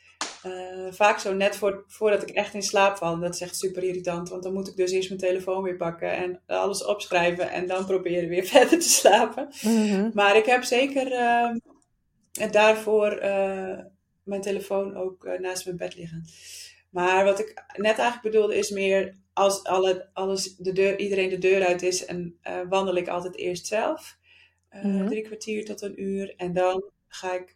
Uh, 0.46 0.92
vaak 0.92 1.20
zo 1.20 1.34
net 1.34 1.56
voor, 1.56 1.84
voordat 1.88 2.22
ik 2.22 2.30
echt 2.30 2.54
in 2.54 2.64
slaap 2.64 2.98
val. 2.98 3.20
Dat 3.20 3.34
is 3.34 3.42
echt 3.42 3.58
super 3.58 3.84
irritant, 3.84 4.30
want 4.30 4.44
dan 4.44 4.54
moet 4.54 4.68
ik 4.68 4.76
dus 4.76 4.92
eerst 4.92 5.10
mijn 5.10 5.22
telefoon 5.22 5.64
weer 5.64 5.76
pakken 5.76 6.12
en 6.12 6.42
alles 6.48 6.86
opschrijven 6.86 7.52
en 7.52 7.68
dan 7.68 7.86
proberen 7.86 8.30
weer 8.30 8.46
verder 8.56 8.80
te 8.80 8.90
slapen. 8.90 9.50
Mhm. 9.62 10.10
Maar 10.14 10.36
ik 10.36 10.46
heb 10.46 10.64
zeker 10.64 11.12
uh, 11.12 11.56
daarvoor 12.52 13.24
uh, 13.24 13.80
mijn 14.26 14.42
telefoon 14.42 14.96
ook 14.96 15.26
uh, 15.26 15.40
naast 15.40 15.66
mijn 15.66 15.78
bed 15.78 15.96
liggen. 15.96 16.26
Maar 16.90 17.26
wat 17.26 17.40
ik 17.40 17.64
net 17.76 17.98
eigenlijk 17.98 18.22
bedoelde 18.22 18.58
is 18.58 18.70
meer 18.70 19.16
als 19.34 19.64
alle, 19.64 20.10
alles 20.14 20.56
de 20.56 20.72
deur, 20.72 21.00
iedereen 21.00 21.30
de 21.30 21.38
deur 21.38 21.66
uit 21.66 21.82
is 21.82 22.06
en 22.06 22.40
uh, 22.48 22.62
wandel 22.70 22.96
ik 22.96 23.08
altijd 23.08 23.36
eerst 23.36 23.68
zelf. 23.68 24.18
Uh, 24.72 24.84
mm 24.84 25.08
Drie 25.08 25.22
kwartier 25.22 25.66
tot 25.66 25.82
een 25.82 26.02
uur. 26.02 26.36
En 26.36 26.54
dan 26.54 26.84
ga 27.08 27.34
ik 27.34 27.56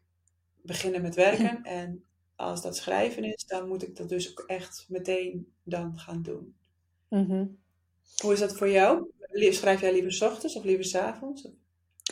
beginnen 0.62 1.02
met 1.02 1.16
werken. 1.16 1.64
En 1.82 2.04
als 2.36 2.62
dat 2.62 2.78
schrijven 2.78 3.24
is, 3.24 3.46
dan 3.46 3.68
moet 3.68 3.84
ik 3.84 3.96
dat 3.96 4.10
dus 4.10 4.30
ook 4.30 4.44
echt 4.48 4.86
meteen 4.90 5.48
dan 5.64 6.00
gaan 6.00 6.22
doen. 6.22 6.56
Mm 7.10 7.26
-hmm. 7.26 7.58
Hoe 8.22 8.34
is 8.34 8.40
dat 8.40 8.58
voor 8.58 8.70
jou? 8.70 9.12
Schrijf 9.32 9.82
jij 9.82 9.94
liever 9.94 10.14
s 10.14 10.22
ochtends 10.22 10.56
of 10.56 10.64
liever 10.64 10.86
s 10.86 10.96
avonds? 10.96 11.48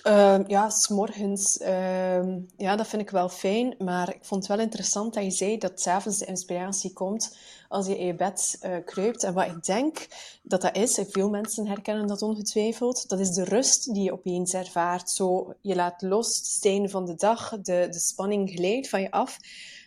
Uh, 0.08 0.40
ja, 0.48 0.70
s'morgens. 0.70 1.58
Uh, 1.62 2.36
ja, 2.58 2.76
dat 2.76 2.88
vind 2.88 3.02
ik 3.02 3.10
wel 3.10 3.30
fijn. 3.30 3.76
Maar 3.78 4.10
ik 4.10 4.20
vond 4.22 4.48
het 4.48 4.56
wel 4.56 4.66
interessant 4.66 5.14
dat 5.14 5.24
je 5.24 5.32
zei 5.32 5.58
dat 5.58 5.82
s'avonds 5.82 6.18
de 6.18 6.26
inspiratie 6.26 6.94
komt 6.94 7.38
als 7.70 7.88
je 7.88 7.98
in 7.98 8.06
je 8.06 8.16
bed 8.16 8.60
uh, 8.64 8.76
kruipt. 8.86 9.24
En 9.24 9.34
wat 9.34 9.46
ik 9.46 9.64
denk 9.64 10.08
dat 10.42 10.62
dat 10.62 10.76
is, 10.76 10.98
en 10.98 11.08
veel 11.10 11.30
mensen 11.30 11.68
herkennen 11.68 12.08
dat 12.08 12.22
ongetwijfeld, 12.22 13.10
dat 13.10 13.20
is 13.20 13.30
de 13.30 13.44
rust 13.44 13.94
die 13.94 14.04
je 14.04 14.12
opeens 14.12 14.54
ervaart. 14.54 15.10
Zo, 15.10 15.54
je 15.62 15.76
laat 15.76 16.02
los, 16.02 16.60
einde 16.62 16.90
van 16.90 17.06
de 17.06 17.16
dag, 17.16 17.50
de, 17.50 17.88
de 17.92 18.00
spanning 18.00 18.50
glijdt 18.50 18.90
van 18.90 19.02
je 19.02 19.12
af. 19.12 19.38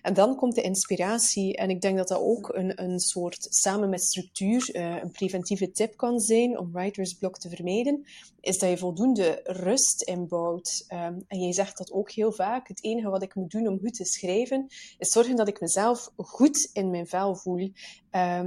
En 0.02 0.14
dan 0.14 0.36
komt 0.36 0.54
de 0.54 0.62
inspiratie. 0.62 1.56
En 1.56 1.70
ik 1.70 1.80
denk 1.80 1.96
dat 1.96 2.08
dat 2.08 2.20
ook 2.20 2.48
een, 2.54 2.82
een 2.82 2.98
soort, 2.98 3.46
samen 3.50 3.88
met 3.88 4.02
structuur, 4.02 4.76
uh, 4.76 5.02
een 5.02 5.10
preventieve 5.10 5.70
tip 5.70 5.96
kan 5.96 6.20
zijn 6.20 6.58
om 6.58 6.72
writersblok 6.72 7.38
te 7.38 7.48
vermijden, 7.48 8.06
is 8.40 8.58
dat 8.58 8.70
je 8.70 8.78
voldoende 8.78 9.40
rust 9.44 10.02
inbouwt. 10.02 10.84
Um, 10.92 11.24
en 11.28 11.40
jij 11.40 11.52
zegt 11.52 11.78
dat 11.78 11.92
ook 11.92 12.10
heel 12.10 12.32
vaak. 12.32 12.68
Het 12.68 12.84
enige 12.84 13.08
wat 13.08 13.22
ik 13.22 13.34
moet 13.34 13.50
doen 13.50 13.68
om 13.68 13.78
goed 13.78 13.94
te 13.94 14.04
schrijven, 14.04 14.66
is 14.98 15.08
zorgen 15.08 15.36
dat 15.36 15.48
ik 15.48 15.60
mezelf 15.60 16.10
goed 16.16 16.70
in 16.72 16.90
mijn 16.90 17.06
vel 17.06 17.36
voel. 17.36 17.58
Um, 17.58 17.72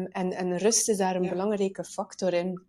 en, 0.05 0.31
en 0.31 0.57
rust 0.57 0.89
is 0.89 0.97
daar 0.97 1.15
een 1.15 1.29
belangrijke 1.29 1.83
factor 1.83 2.33
in. 2.33 2.61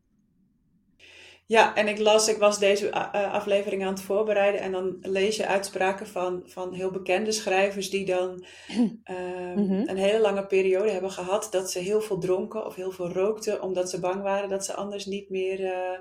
Ja, 1.46 1.74
en 1.76 1.88
ik 1.88 1.98
las, 1.98 2.28
ik 2.28 2.36
was 2.36 2.58
deze 2.58 2.92
aflevering 3.12 3.84
aan 3.84 3.92
het 3.92 4.02
voorbereiden 4.02 4.60
en 4.60 4.72
dan 4.72 4.96
lees 5.00 5.36
je 5.36 5.46
uitspraken 5.46 6.06
van, 6.06 6.42
van 6.46 6.72
heel 6.72 6.90
bekende 6.90 7.32
schrijvers 7.32 7.90
die 7.90 8.04
dan 8.04 8.44
ehm, 9.04 9.60
mhm. 9.60 9.88
een 9.88 9.96
hele 9.96 10.20
lange 10.20 10.46
periode 10.46 10.90
hebben 10.90 11.10
gehad 11.10 11.48
dat 11.50 11.70
ze 11.70 11.78
heel 11.78 12.00
veel 12.00 12.18
dronken 12.18 12.66
of 12.66 12.74
heel 12.74 12.90
veel 12.90 13.12
rookten, 13.12 13.62
omdat 13.62 13.90
ze 13.90 14.00
bang 14.00 14.22
waren 14.22 14.48
dat 14.48 14.64
ze 14.64 14.74
anders 14.74 15.06
niet 15.06 15.30
meer 15.30 15.60
uh, 15.60 15.98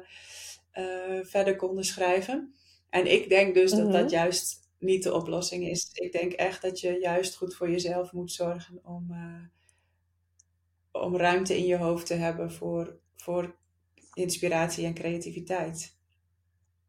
uh, 0.74 1.26
verder 1.26 1.56
konden 1.56 1.84
schrijven. 1.84 2.56
En 2.90 3.12
ik 3.12 3.30
denk 3.30 3.54
dus 3.54 3.72
dat 3.72 3.92
dat 3.92 4.04
mhm. 4.04 4.14
juist 4.14 4.70
niet 4.80 5.04
de 5.04 5.14
oplossing 5.14 5.68
is. 5.68 5.90
Ik 5.94 6.12
denk 6.12 6.32
echt 6.32 6.62
dat 6.62 6.80
je 6.80 6.98
juist 7.00 7.36
goed 7.36 7.56
voor 7.56 7.70
jezelf 7.70 8.12
moet 8.12 8.32
zorgen 8.32 8.80
om, 8.84 9.16
om 10.92 11.18
ruimte 11.18 11.58
in 11.58 11.66
je 11.66 11.78
hoofd 11.78 12.06
te 12.06 12.14
hebben 12.14 12.52
voor, 12.52 12.98
voor 13.16 13.56
inspiratie 14.14 14.86
en 14.86 14.94
creativiteit. 14.94 15.96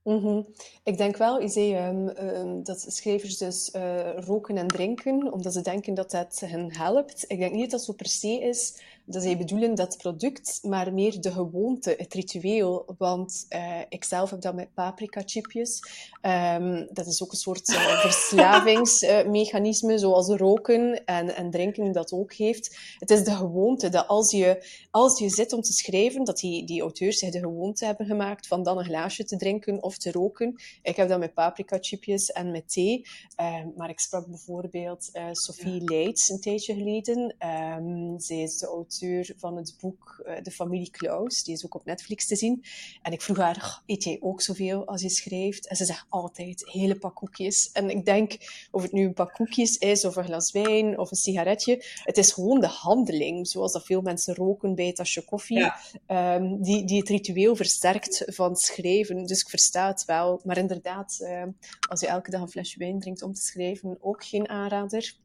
Mm 0.03 0.47
Ik 0.83 0.97
denk 0.97 1.17
wel, 1.17 1.41
zei 1.49 1.77
um, 1.77 2.63
dat 2.65 2.85
schrijvers 2.89 3.39
dus 3.39 3.71
uh, 3.77 4.19
roken 4.19 4.57
en 4.57 4.69
drinken, 4.69 5.33
omdat 5.33 5.53
ze 5.53 5.61
denken 5.61 5.95
dat 5.95 6.11
dat 6.11 6.43
hen 6.47 6.77
helpt. 6.77 7.25
Ik 7.29 7.39
denk 7.39 7.55
niet 7.55 7.71
dat 7.71 7.71
dat 7.71 7.85
zo 7.85 7.93
per 7.93 8.07
se 8.07 8.41
is 8.41 8.83
dat 9.07 9.23
zij 9.23 9.39
bedoelen 9.39 9.75
dat 9.75 9.97
product, 9.97 10.59
maar 10.63 10.93
meer 10.93 11.21
de 11.21 11.31
gewoonte, 11.31 11.95
het 11.99 12.15
ritueel. 12.15 12.95
Want 12.99 13.47
uh, 13.49 13.81
ik 13.89 14.05
zelf 14.05 14.31
heb 14.31 14.41
dat 14.41 14.55
met 14.55 14.75
paprika-chipjes. 14.75 15.83
Um, 16.23 16.89
dat 16.93 17.07
is 17.07 17.23
ook 17.23 17.33
een 17.33 17.39
soort 17.39 17.69
uh, 17.69 18.01
verslavingsmechanisme, 18.07 19.99
zoals 19.99 20.29
roken 20.29 21.05
en, 21.05 21.35
en 21.37 21.51
drinken 21.51 21.93
dat 21.93 22.13
ook 22.13 22.33
heeft. 22.33 22.79
Het 22.99 23.11
is 23.11 23.25
de 23.25 23.35
gewoonte 23.35 23.89
dat 23.89 24.09
als 24.09 24.31
je, 24.31 24.67
als 24.91 25.19
je 25.19 25.29
zit 25.29 25.53
om 25.53 25.61
te 25.61 25.73
schrijven, 25.73 26.25
dat 26.25 26.39
die, 26.39 26.67
die 26.67 26.81
auteurs 26.81 27.19
zich 27.19 27.31
de 27.31 27.39
gewoonte 27.39 27.85
hebben 27.85 28.07
gemaakt 28.07 28.47
van 28.47 28.63
dan 28.63 28.79
een 28.79 28.85
glaasje 28.85 29.25
te 29.25 29.37
drinken 29.37 29.83
of 29.83 29.99
te 29.99 30.13
roken. 30.13 30.55
Ik 30.83 30.97
heb 30.97 31.09
dat 31.09 31.19
met 31.19 31.35
paprika-chipjes 31.35 32.33
en 32.33 32.51
met 32.51 32.73
thee. 32.73 33.07
Um, 33.41 33.73
maar 33.77 33.89
ik 33.89 34.01
sprak 34.01 34.27
bijvoorbeeld 34.27 35.11
uh, 35.13 35.29
Sophie 35.33 35.93
ja. 35.93 36.13
Een 36.29 36.41
tijdje 36.41 36.75
geleden. 36.75 37.37
Um, 37.79 38.21
zij 38.21 38.43
is 38.43 38.59
de 38.59 38.67
auteur 38.67 38.94
van 39.37 39.57
het 39.57 39.77
boek 39.81 40.25
uh, 40.27 40.35
De 40.43 40.51
Familie 40.51 40.91
Klaus. 40.91 41.43
Die 41.43 41.55
is 41.55 41.65
ook 41.65 41.75
op 41.75 41.85
Netflix 41.85 42.27
te 42.27 42.37
zien. 42.37 42.65
En 43.03 43.13
ik 43.13 43.23
vroeg 43.23 43.37
haar, 43.37 43.83
eet 43.87 44.05
jij 44.05 44.19
ook 44.21 44.41
zoveel 44.41 44.87
als 44.87 45.03
je 45.03 45.09
schrijft? 45.09 45.69
En 45.69 45.77
ze 45.77 45.85
zegt 45.85 46.07
altijd, 46.09 46.71
hele 46.73 46.99
pak 46.99 47.15
koekjes. 47.15 47.73
En 47.73 47.91
ik 47.91 48.05
denk, 48.05 48.37
of 48.71 48.83
het 48.83 48.93
nu 48.93 49.05
een 49.05 49.15
pak 49.15 49.33
koekjes 49.33 49.79
is, 49.79 50.05
of 50.05 50.17
een 50.17 50.25
glas 50.25 50.53
wijn, 50.53 50.99
of 50.99 51.11
een 51.11 51.17
sigaretje. 51.17 51.85
Het 52.05 52.17
is 52.17 52.33
gewoon 52.33 52.61
de 52.61 52.67
handeling, 52.67 53.49
zoals 53.49 53.73
dat 53.73 53.87
veel 53.87 54.01
mensen 54.01 54.35
roken 54.35 54.75
bij 54.75 54.87
een 54.87 54.95
tasje 54.95 55.25
koffie, 55.25 55.73
um, 56.07 56.63
die, 56.63 56.85
die 56.85 56.99
het 56.99 57.09
ritueel 57.09 57.57
versterkt 57.57 58.23
van 58.27 58.57
schrijven. 58.57 59.27
Dus 59.27 59.41
ik 59.41 59.49
versta 59.49 59.89
het 59.89 60.05
wel. 60.05 60.41
Maar 60.45 60.59
inderdaad, 60.59 61.19
uh, 61.21 61.43
als 61.89 62.01
je 62.01 62.07
elke 62.07 62.31
dag 62.31 62.41
een 62.41 62.49
flesje 62.49 62.79
wijn 62.79 63.01
drinkt 63.01 63.23
om 63.23 63.33
te 63.33 63.43
schrijven, 63.43 63.99
ook 64.01 64.25
geen 64.25 64.49
aanrader. 64.49 65.23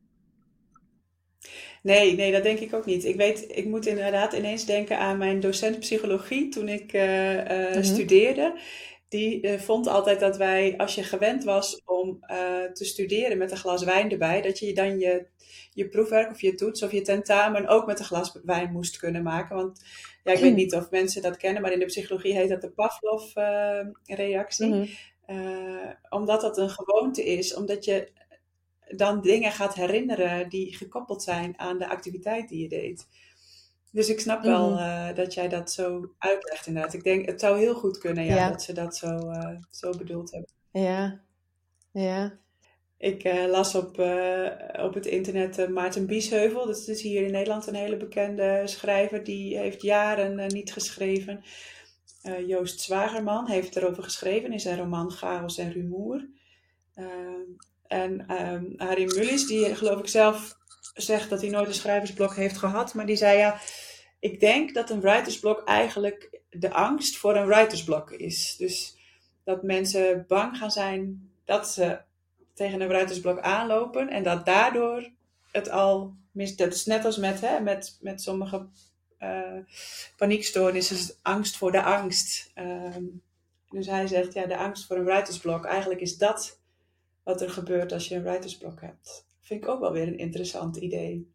Nee, 1.84 2.16
nee, 2.16 2.32
dat 2.32 2.44
denk 2.44 2.60
ik 2.60 2.74
ook 2.74 2.86
niet. 2.86 3.06
Ik 3.06 3.16
weet, 3.16 3.46
ik 3.58 3.66
moet 3.66 3.86
inderdaad 3.86 4.34
ineens 4.34 4.66
denken 4.66 4.98
aan 4.98 5.18
mijn 5.18 5.40
docent 5.40 5.80
psychologie 5.80 6.50
toen 6.50 6.68
ik 6.68 6.94
uh, 6.94 7.34
uh, 7.34 7.42
mm-hmm. 7.50 7.84
studeerde. 7.84 8.60
Die 9.10 9.48
uh, 9.48 9.60
vond 9.60 9.88
altijd 9.88 10.20
dat 10.20 10.38
wij, 10.38 10.74
als 10.78 10.96
je 10.96 11.04
gewend 11.04 11.44
was 11.44 11.82
om 11.86 12.20
te 12.74 12.86
studeren 12.86 13.38
met 13.38 13.52
een 13.52 13.58
glas 13.58 13.84
wijn 13.84 14.12
erbij, 14.12 14.42
dat 14.42 14.60
je 14.60 14.74
dan 14.74 15.00
je, 15.00 15.26
je 15.74 15.88
proefwerk 15.90 16.32
of 16.32 16.42
je 16.42 16.56
toets 16.56 16.84
of 16.84 16.92
je 16.92 17.02
tentamen 17.02 17.68
ook 17.68 17.86
met 17.86 18.00
een 18.00 18.06
glas 18.06 18.40
wijn 18.44 18.72
moest 18.72 18.98
kunnen 18.98 19.24
maken. 19.24 19.56
Want 19.56 19.82
ja, 20.24 20.32
ik 20.32 20.40
weet 20.40 20.56
niet 20.56 20.76
of 20.76 20.90
mensen 20.90 21.22
dat 21.22 21.38
kennen, 21.38 21.62
maar 21.62 21.72
in 21.72 21.80
de 21.80 21.86
psychologie 21.86 22.34
heet 22.34 22.50
dat 22.50 22.62
de 22.62 22.70
Pavlov-reactie. 22.70 24.68
Mm-hmm. 24.68 24.88
omdat 26.10 26.42
dat 26.42 26.58
een 26.58 26.70
gewoonte 26.70 27.24
is, 27.26 27.54
omdat 27.56 27.86
je 27.86 28.12
dan 28.96 29.22
dingen 29.22 29.52
gaat 29.52 29.74
herinneren 29.74 30.50
die 30.50 30.76
gekoppeld 30.76 31.24
zijn 31.24 31.60
aan 31.60 31.78
de 31.78 31.90
activiteit 31.90 32.50
die 32.50 32.62
je 32.62 32.70
deed. 32.70 33.08
Dus 33.92 34.10
ik 34.10 34.20
snap 34.20 34.44
wel 34.44 34.72
uh, 34.72 35.16
dat 35.16 35.34
jij 35.34 35.48
dat 35.48 35.72
zo 35.72 36.14
uitlegt 36.18 36.68
inderdaad. 36.68 36.94
Ik 36.94 37.04
denk, 37.04 37.26
het 37.26 37.40
zou 37.40 37.58
heel 37.58 37.76
goed 37.76 37.98
kunnen 37.98 38.26
ja, 38.26 38.36
ja. 38.36 38.50
dat 38.50 38.64
ze 38.64 38.74
dat 38.74 38.98
zo, 38.98 39.18
uh, 39.30 39.58
zo 39.70 39.92
bedoeld 39.98 40.32
hebben. 40.32 40.50
Ja, 40.72 41.22
ja. 41.92 42.38
Ik 42.98 43.24
uh, 43.24 43.46
las 43.46 43.76
op, 43.76 44.00
op 44.80 44.94
het 44.94 45.06
internet 45.06 45.70
Maarten 45.70 46.06
Biesheuvel. 46.06 46.66
Dat 46.66 46.88
is 46.88 47.02
hier 47.02 47.26
in 47.26 47.32
Nederland 47.32 47.68
een 47.68 47.76
hele 47.76 47.98
bekende 47.98 48.62
schrijver. 48.66 49.24
Die 49.24 49.58
heeft 49.58 49.82
jaren 49.82 50.48
niet 50.48 50.74
geschreven. 50.74 51.44
Joost 52.48 52.80
Zwagerman 52.80 53.50
heeft 53.50 53.76
erover 53.76 54.04
geschreven 54.04 54.52
in 54.52 54.60
zijn 54.60 54.78
roman 54.78 55.12
Chaos 55.12 55.58
en 55.58 55.72
Rumoer. 55.72 56.28
En 57.90 58.42
um, 58.42 58.74
Harry 58.78 59.04
Mullis, 59.04 59.48
die 59.48 59.76
geloof 59.76 60.00
ik 60.00 60.08
zelf 60.08 60.58
zegt 60.94 61.30
dat 61.30 61.42
hij 61.42 61.50
nooit 61.50 61.68
een 61.68 61.74
schrijversblok 61.74 62.36
heeft 62.36 62.58
gehad. 62.58 62.94
Maar 62.94 63.06
die 63.06 63.16
zei 63.16 63.38
ja, 63.38 63.60
ik 64.20 64.40
denk 64.40 64.74
dat 64.74 64.90
een 64.90 65.02
writersblok 65.02 65.64
eigenlijk 65.64 66.40
de 66.50 66.74
angst 66.74 67.18
voor 67.18 67.36
een 67.36 67.48
writersblok 67.48 68.12
is. 68.12 68.56
Dus 68.58 68.98
dat 69.44 69.64
mensen 69.64 70.26
bang 70.28 70.58
gaan 70.58 70.72
zijn 70.72 71.32
dat 71.46 71.70
ze 71.70 72.00
tegen 72.54 72.82
een 72.82 72.88
writersblok 72.88 73.40
aanlopen. 73.40 74.10
En 74.10 74.24
dat 74.24 74.46
daardoor 74.46 75.10
het 75.52 75.70
al 75.70 76.18
dat 76.56 76.74
is 76.74 76.86
net 76.86 77.06
als 77.06 77.18
met, 77.18 77.42
hè, 77.42 77.60
met, 77.60 77.98
met 78.02 78.22
sommige 78.22 78.68
uh, 79.20 79.58
paniekstoornissen, 80.18 80.96
is 80.96 81.18
angst 81.22 81.58
voor 81.58 81.72
de 81.72 81.84
angst. 81.84 82.52
Ehm, 82.54 83.04
dus 83.70 83.88
hij 83.88 84.08
zegt, 84.08 84.34
ja, 84.34 84.46
de 84.46 84.58
angst 84.58 84.86
voor 84.86 84.98
een 84.98 85.06
writersblok, 85.06 85.66
eigenlijk 85.66 86.02
is 86.02 86.18
dat 86.18 86.59
wat 87.30 87.42
er 87.42 87.50
gebeurt 87.50 87.92
als 87.92 88.08
je 88.08 88.16
een 88.16 88.24
writersblok 88.24 88.82
hebt. 88.82 89.26
Vind 89.42 89.64
ik 89.64 89.70
ook 89.70 89.80
wel 89.80 89.92
weer 89.92 90.08
een 90.08 90.18
interessant 90.18 90.78
idee. 90.78 91.34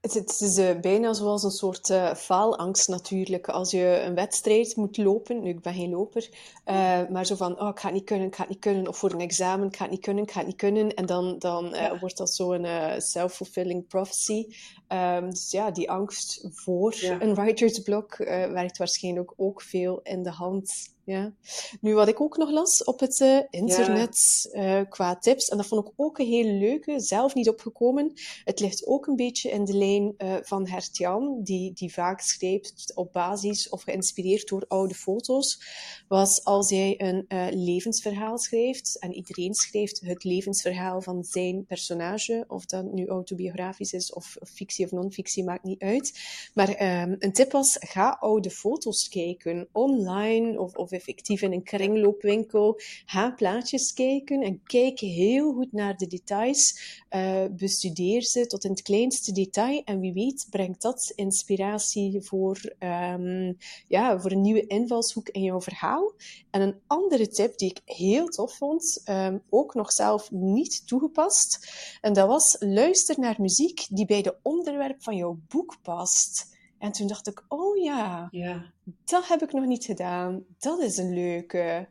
Het, 0.00 0.40
is 0.40 0.58
uh, 0.58 0.80
bijna 0.80 1.12
zoals 1.12 1.42
een 1.42 1.50
soort 1.50 1.88
uh, 1.88 2.14
faalangst 2.14 2.88
natuurlijk. 2.88 3.48
Als 3.48 3.70
je 3.70 4.02
een 4.06 4.14
wedstrijd 4.14 4.76
moet 4.76 4.96
lopen, 4.96 5.42
nu 5.42 5.48
ik 5.48 5.60
ben 5.60 5.74
geen 5.74 5.90
loper, 5.90 6.28
uh, 6.66 7.08
maar 7.08 7.26
zo 7.26 7.34
van, 7.34 7.60
oh, 7.60 7.68
ik 7.68 7.78
ga 7.78 7.86
het 7.86 7.96
niet 7.96 8.04
kunnen, 8.04 8.26
ik 8.26 8.34
ga 8.34 8.40
het 8.40 8.50
niet 8.50 8.60
kunnen, 8.60 8.88
of 8.88 8.96
voor 8.96 9.12
een 9.12 9.20
examen, 9.20 9.66
ik 9.66 9.76
ga 9.76 9.82
het 9.82 9.92
niet 9.92 10.02
kunnen, 10.02 10.24
ik 10.24 10.30
ga 10.30 10.38
het 10.38 10.46
niet 10.46 10.56
kunnen. 10.56 10.94
En 10.94 11.06
dan, 11.06 11.38
dan 11.38 11.68
ja. 11.68 11.98
wordt 11.98 12.16
dat 12.16 12.34
zo'n 12.34 12.66
self-fulfilling 12.98 13.86
prophecy. 13.86 14.46
Um, 14.88 15.30
dus 15.30 15.50
ja, 15.50 15.70
die 15.70 15.90
angst 15.90 16.48
voor 16.50 16.94
ja. 16.96 17.20
een 17.20 17.34
writersblok 17.34 18.16
werkt 18.16 18.78
waarschijnlijk 18.78 19.32
ook 19.36 19.62
veel 19.62 20.00
in 20.02 20.22
de 20.22 20.30
hand 20.30 20.92
ja. 21.04 21.32
Nu, 21.80 21.94
wat 21.94 22.08
ik 22.08 22.20
ook 22.20 22.36
nog 22.36 22.50
las 22.50 22.84
op 22.84 23.00
het 23.00 23.20
uh, 23.20 23.38
internet 23.50 24.48
ja. 24.52 24.80
uh, 24.80 24.88
qua 24.88 25.16
tips, 25.16 25.48
en 25.48 25.56
dat 25.56 25.66
vond 25.66 25.86
ik 25.86 25.92
ook 25.96 26.18
een 26.18 26.26
hele 26.26 26.52
leuke, 26.52 27.00
zelf 27.00 27.34
niet 27.34 27.48
opgekomen. 27.48 28.12
Het 28.44 28.60
ligt 28.60 28.86
ook 28.86 29.06
een 29.06 29.16
beetje 29.16 29.50
in 29.50 29.64
de 29.64 29.76
lijn 29.76 30.14
uh, 30.18 30.36
van 30.42 30.68
Hertjan, 30.68 31.40
die, 31.42 31.72
die 31.72 31.92
vaak 31.92 32.20
schrijft 32.20 32.92
op 32.94 33.12
basis 33.12 33.68
of 33.68 33.82
geïnspireerd 33.82 34.48
door 34.48 34.64
oude 34.68 34.94
foto's. 34.94 35.60
Was 36.08 36.44
als 36.44 36.68
jij 36.68 36.94
een 37.00 37.26
levensverhaal 37.64 38.38
schrijft, 38.38 38.98
en 38.98 39.12
iedereen 39.12 39.54
schrijft 39.54 40.00
het 40.00 40.24
levensverhaal 40.24 41.02
van 41.02 41.24
zijn 41.24 41.64
personage, 41.66 42.44
of 42.48 42.66
dat 42.66 42.92
nu 42.92 43.06
autobiografisch 43.06 43.92
is 43.92 44.12
of, 44.12 44.36
of 44.40 44.48
fictie 44.48 44.84
of 44.84 44.90
non-fictie, 44.90 45.44
maakt 45.44 45.64
niet 45.64 45.82
uit. 45.82 46.18
Maar 46.54 47.02
um, 47.02 47.16
een 47.18 47.32
tip 47.32 47.52
was, 47.52 47.76
ga 47.80 48.16
oude 48.20 48.50
foto's 48.50 49.08
kijken, 49.08 49.68
online 49.72 50.60
of, 50.60 50.74
of 50.74 50.92
effectief 50.94 51.42
in 51.42 51.52
een 51.52 51.62
kringloopwinkel. 51.62 52.80
Ga 53.06 53.30
plaatjes 53.30 53.92
kijken 53.92 54.42
en 54.42 54.62
kijk 54.62 55.00
heel 55.00 55.52
goed 55.52 55.72
naar 55.72 55.96
de 55.96 56.06
details. 56.06 56.78
Uh, 57.10 57.44
bestudeer 57.50 58.22
ze 58.22 58.46
tot 58.46 58.64
in 58.64 58.70
het 58.70 58.82
kleinste 58.82 59.32
detail. 59.32 59.82
En 59.84 60.00
wie 60.00 60.12
weet 60.12 60.46
brengt 60.50 60.82
dat 60.82 61.12
inspiratie 61.14 62.20
voor, 62.20 62.74
um, 62.78 63.56
ja, 63.88 64.20
voor 64.20 64.30
een 64.30 64.40
nieuwe 64.40 64.66
invalshoek 64.66 65.28
in 65.28 65.42
jouw 65.42 65.60
verhaal. 65.60 66.12
En 66.50 66.60
een 66.60 66.80
andere 66.86 67.28
tip 67.28 67.58
die 67.58 67.70
ik 67.70 67.96
heel 67.96 68.26
tof 68.26 68.56
vond, 68.56 69.02
um, 69.04 69.42
ook 69.50 69.74
nog 69.74 69.92
zelf 69.92 70.30
niet 70.30 70.86
toegepast. 70.86 71.68
En 72.00 72.12
dat 72.12 72.28
was 72.28 72.56
luister 72.58 73.18
naar 73.18 73.36
muziek 73.38 73.86
die 73.90 74.06
bij 74.06 74.22
de 74.22 74.36
onderwerp 74.42 75.02
van 75.02 75.16
jouw 75.16 75.38
boek 75.48 75.76
past. 75.82 76.52
En 76.84 76.92
toen 76.92 77.06
dacht 77.06 77.26
ik, 77.26 77.44
oh 77.48 77.76
ja, 77.76 78.28
ja, 78.30 78.72
dat 79.04 79.28
heb 79.28 79.42
ik 79.42 79.52
nog 79.52 79.64
niet 79.64 79.84
gedaan. 79.84 80.44
Dat 80.58 80.80
is 80.80 80.96
een 80.96 81.14
leuke. 81.14 81.88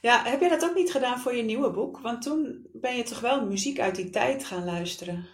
Ja, 0.00 0.24
heb 0.24 0.40
jij 0.40 0.48
dat 0.48 0.64
ook 0.64 0.74
niet 0.74 0.90
gedaan 0.90 1.18
voor 1.18 1.34
je 1.34 1.42
nieuwe 1.42 1.70
boek? 1.70 2.00
Want 2.00 2.22
toen 2.22 2.66
ben 2.72 2.96
je 2.96 3.02
toch 3.02 3.20
wel 3.20 3.46
muziek 3.46 3.80
uit 3.80 3.94
die 3.94 4.10
tijd 4.10 4.44
gaan 4.44 4.64
luisteren? 4.64 5.26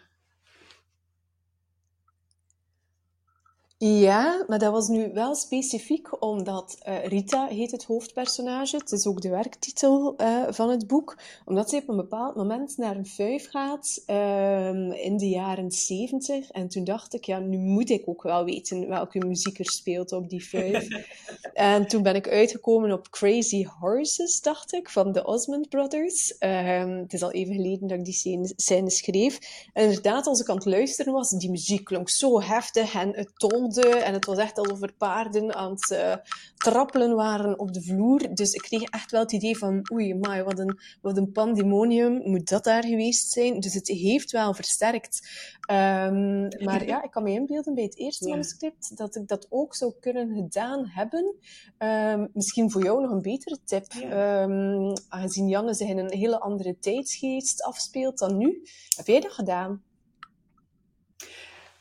Ja, 3.79 4.45
maar 4.47 4.59
dat 4.59 4.73
was 4.73 4.89
nu 4.89 5.11
wel 5.13 5.35
specifiek 5.35 6.23
omdat 6.23 6.79
uh, 6.89 7.05
Rita 7.05 7.47
heet 7.47 7.71
het 7.71 7.85
hoofdpersonage. 7.85 8.77
Het 8.77 8.93
is 8.93 9.07
ook 9.07 9.21
de 9.21 9.29
werktitel 9.29 10.15
uh, 10.21 10.43
van 10.49 10.71
het 10.71 10.87
boek. 10.87 11.19
Omdat 11.45 11.71
ze 11.71 11.77
op 11.77 11.89
een 11.89 11.97
bepaald 11.97 12.37
moment 12.37 12.77
naar 12.77 12.97
een 12.97 13.07
vijf 13.07 13.51
gaat 13.51 14.03
uh, 14.07 15.05
in 15.05 15.17
de 15.17 15.29
jaren 15.29 15.71
zeventig. 15.71 16.51
En 16.51 16.69
toen 16.69 16.85
dacht 16.85 17.15
ik, 17.15 17.25
ja, 17.25 17.39
nu 17.39 17.57
moet 17.59 17.91
ik 17.91 18.09
ook 18.09 18.23
wel 18.23 18.45
weten 18.45 18.89
welke 18.89 19.27
muziek 19.27 19.59
er 19.59 19.71
speelt 19.71 20.13
op 20.13 20.29
die 20.29 20.45
vijf. 20.45 20.89
en 21.55 21.87
toen 21.87 22.03
ben 22.03 22.15
ik 22.15 22.29
uitgekomen 22.29 22.93
op 22.93 23.11
Crazy 23.11 23.67
Horses, 23.81 24.41
dacht 24.41 24.73
ik, 24.73 24.89
van 24.89 25.13
de 25.13 25.25
Osmond 25.25 25.69
Brothers. 25.69 26.39
Ehm, 26.39 26.91
het 26.91 27.13
is 27.13 27.23
al 27.23 27.33
even 27.33 27.55
geleden 27.55 27.89
dat 27.89 27.99
ik 27.99 28.05
die 28.05 28.15
scène, 28.15 28.53
scène 28.57 28.91
schreef. 28.91 29.39
En 29.73 29.85
inderdaad, 29.85 30.27
als 30.27 30.41
ik 30.41 30.49
aan 30.49 30.57
het 30.57 30.65
luisteren 30.65 31.13
was, 31.13 31.31
die 31.31 31.51
muziek 31.51 31.85
klonk 31.85 32.09
zo 32.09 32.41
heftig 32.41 32.95
en 32.95 33.17
het 33.17 33.33
en 33.75 34.13
het 34.13 34.25
was 34.25 34.39
echt 34.39 34.59
alsof 34.59 34.83
er 34.83 34.93
paarden 34.93 35.55
aan 35.55 35.71
het 35.71 35.91
uh, 35.91 36.15
trappelen 36.57 37.15
waren 37.15 37.59
op 37.59 37.73
de 37.73 37.83
vloer. 37.83 38.35
Dus 38.35 38.53
ik 38.53 38.61
kreeg 38.61 38.83
echt 38.83 39.11
wel 39.11 39.21
het 39.21 39.33
idee 39.33 39.59
van, 39.59 39.91
oei, 39.93 40.15
maar 40.15 40.45
wat 40.45 40.59
een, 40.59 40.79
wat 41.03 41.17
een 41.17 41.33
pandemonium 41.33 42.21
moet 42.25 42.49
dat 42.49 42.65
daar 42.65 42.85
geweest 42.85 43.31
zijn. 43.31 43.61
Dus 43.61 43.75
het 43.75 43.89
heeft 43.89 44.31
wel 44.31 44.55
versterkt. 44.55 45.29
Um, 45.71 46.49
maar 46.65 46.87
ja, 46.87 47.03
ik 47.03 47.11
kan 47.11 47.23
me 47.23 47.31
inbeelden 47.31 47.75
bij 47.75 47.85
het 47.85 47.99
eerste 47.99 48.29
manuscript 48.29 48.97
dat 48.97 49.17
ik 49.17 49.29
dat 49.29 49.47
ook 49.51 49.75
zou 49.75 49.93
kunnen 50.01 50.35
gedaan 50.35 50.87
hebben. 50.87 51.35
Um, 51.79 52.29
misschien 52.33 52.71
voor 52.71 52.83
jou 52.83 53.01
nog 53.01 53.11
een 53.11 53.23
betere 53.23 53.59
tip. 53.65 53.93
Ja. 53.93 54.43
Um, 54.43 54.93
aangezien 55.09 55.49
Janne 55.49 55.75
zich 55.75 55.89
in 55.89 55.99
een 55.99 56.13
hele 56.13 56.41
andere 56.41 56.79
tijdsgeest 56.79 57.63
afspeelt 57.63 58.19
dan 58.19 58.37
nu. 58.37 58.63
Heb 58.97 59.07
jij 59.07 59.21
dat 59.21 59.33
gedaan? 59.33 59.83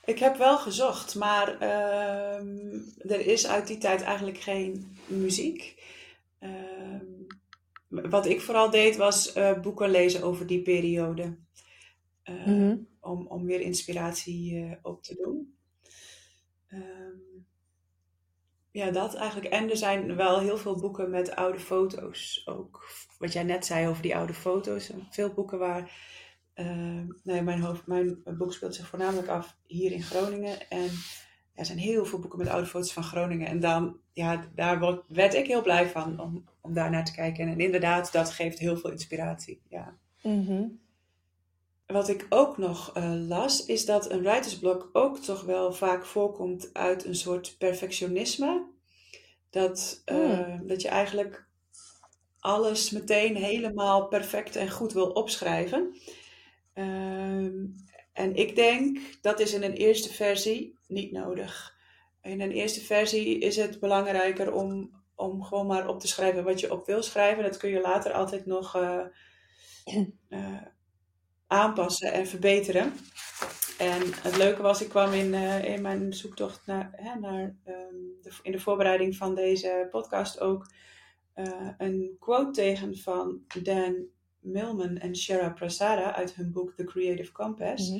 Ik 0.06 0.20
heb 0.20 0.38
wel 0.38 0.58
gezocht, 0.58 1.16
maar 1.16 1.62
uh, 1.62 3.12
er 3.12 3.28
is 3.28 3.48
uit 3.48 3.68
die 3.68 3.78
tijd 3.78 4.02
eigenlijk 4.02 4.38
geen 4.38 4.98
muziek. 5.06 5.84
Uh, 6.40 6.50
wat 7.88 8.26
ik 8.26 8.42
vooral 8.42 8.70
deed 8.70 8.96
was 8.96 9.38
uh, 9.38 9.60
boeken 9.60 9.90
lezen 9.90 10.24
over 10.24 10.48
die 10.48 10.62
periode. 10.62 11.36
Uh, 12.30 12.46
mm-hmm. 12.46 12.88
om, 13.00 13.28
om 13.28 13.46
weer 13.46 13.62
inspiratie 13.62 14.60
eh, 14.60 14.72
op 14.82 15.04
te 15.04 15.16
doen. 15.16 15.58
Ehm, 16.68 17.18
ja, 18.72 18.92
dat 18.92 19.16
eigenlijk. 19.16 19.54
En 19.54 19.70
er 19.70 19.78
zijn 19.78 20.16
wel 20.16 20.40
heel 20.40 20.58
veel 20.58 20.80
boeken 20.80 21.10
met 21.10 21.36
oude 21.36 21.60
foto's. 21.60 22.42
Ook 22.46 22.86
wat 23.20 23.34
jij 23.34 23.44
net 23.44 23.66
zei 23.66 23.88
over 23.88 24.02
die 24.02 24.16
oude 24.16 24.34
foto's. 24.34 24.92
Veel 25.10 25.34
boeken 25.34 25.60
waar 25.60 25.92
uh, 26.56 27.02
nee, 27.24 27.42
mijn, 27.42 27.62
hoofd, 27.62 27.88
mijn 27.88 28.24
boek 28.24 28.54
speelt 28.54 28.76
zich 28.76 28.88
voornamelijk 28.88 29.28
af 29.28 29.58
hier 29.66 29.92
in 29.92 30.04
Groningen. 30.04 30.70
En 30.70 30.90
er 31.54 31.66
zijn 31.66 31.78
heel 31.78 32.06
veel 32.06 32.20
boeken 32.20 32.40
met 32.40 32.48
oude 32.48 32.68
foto's 32.68 32.94
van 32.94 33.04
Groningen. 33.04 33.48
En 33.48 33.60
dan, 33.60 33.98
ja, 34.14 34.46
daar 34.56 35.02
werd 35.08 35.34
ik 35.34 35.48
heel 35.48 35.62
blij 35.62 35.88
van 35.88 36.20
om, 36.20 36.44
om 36.62 36.74
daar 36.74 36.90
naar 36.90 37.06
te 37.06 37.14
kijken. 37.14 37.48
En 37.48 37.60
inderdaad, 37.60 38.12
dat 38.12 38.32
geeft 38.32 38.60
heel 38.60 38.78
veel 38.78 38.92
inspiratie. 38.92 39.62
Ja. 39.70 39.98
Mm-hmm. 40.22 40.80
Wat 41.86 42.10
ik 42.10 42.26
ook 42.30 42.58
nog 42.58 42.98
uh, 42.98 43.14
las, 43.28 43.66
is 43.66 43.86
dat 43.86 44.12
een 44.12 44.22
writersblok 44.22 44.90
ook 44.94 45.18
toch 45.18 45.42
wel 45.44 45.74
vaak 45.74 46.06
voorkomt 46.06 46.70
uit 46.74 47.06
een 47.06 47.16
soort 47.16 47.56
perfectionisme. 47.58 48.66
Dat, 49.50 50.02
uh, 50.12 50.60
dat 50.64 50.82
je 50.82 50.88
eigenlijk 50.88 51.48
alles 52.40 52.90
meteen 52.90 53.36
helemaal 53.36 54.08
perfect 54.08 54.56
en 54.56 54.72
goed 54.72 54.94
wil 54.94 55.10
opschrijven. 55.10 55.96
Ehm, 56.76 57.66
en 58.14 58.36
ik 58.36 58.56
denk 58.56 59.00
dat 59.22 59.40
is 59.40 59.54
in 59.54 59.64
een 59.64 59.74
eerste 59.74 60.14
versie 60.14 60.78
niet 60.88 61.12
nodig. 61.12 61.76
In 62.22 62.42
een 62.42 62.52
eerste 62.52 62.82
versie 62.82 63.40
is 63.40 63.56
het 63.56 63.80
belangrijker 63.80 64.54
om, 64.54 64.92
om 65.16 65.44
gewoon 65.44 65.68
maar 65.68 65.88
op 65.88 66.00
te 66.00 66.08
schrijven 66.08 66.44
wat 66.44 66.60
je 66.60 66.72
op 66.72 66.86
wil 66.86 67.04
schrijven. 67.04 67.44
Dat 67.44 67.58
kun 67.58 67.70
je 67.70 67.82
later 67.82 68.12
altijd 68.12 68.46
nog 68.46 68.76
uh, 68.76 69.06
uh, 70.30 70.62
aanpassen 71.48 72.12
en 72.12 72.28
verbeteren. 72.28 72.94
En 73.78 74.02
het 74.22 74.38
leuke 74.38 74.62
was, 74.62 74.82
ik 74.82 74.90
kwam 74.90 75.14
in, 75.14 75.34
uh, 75.34 75.64
in 75.64 75.82
mijn 75.82 76.14
zoektocht 76.14 76.66
naar, 76.66 76.92
hè, 76.96 77.20
naar 77.20 77.42
um, 77.44 78.18
de, 78.22 78.32
in 78.42 78.52
de 78.52 78.60
voorbereiding 78.60 79.16
van 79.16 79.36
deze 79.36 79.88
podcast 79.92 80.40
ook 80.40 80.72
een 81.78 82.16
quote 82.20 82.52
tegen 82.52 82.98
van 82.98 83.42
Dan 83.64 84.14
Milman 84.46 84.98
en 84.98 85.16
Shara 85.16 85.50
Prasada 85.50 86.16
uit 86.16 86.36
hun 86.36 86.52
boek 86.52 86.74
The 86.76 86.84
Creative 86.84 87.32
Compass. 87.32 87.90
Mhm. 87.90 88.00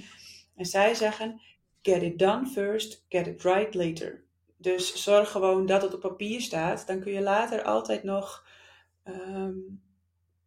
En 0.56 0.66
zij 0.66 0.94
zeggen: 0.94 1.42
Get 1.82 2.02
it 2.02 2.20
done 2.20 2.48
first, 2.48 3.06
get 3.10 3.28
it 3.28 3.44
right 3.44 3.74
later. 3.74 4.24
Dus 4.58 5.04
zorg 5.04 5.32
gewoon 5.32 5.66
dat 5.66 5.82
het 5.82 5.94
op 5.94 6.00
papier 6.00 6.42
staat. 6.42 6.88
Dan 6.88 7.00
kun 7.00 7.12
je 7.12 7.22
later 7.22 7.64
altijd 7.64 8.04
nog 8.04 8.48
um, 9.04 9.82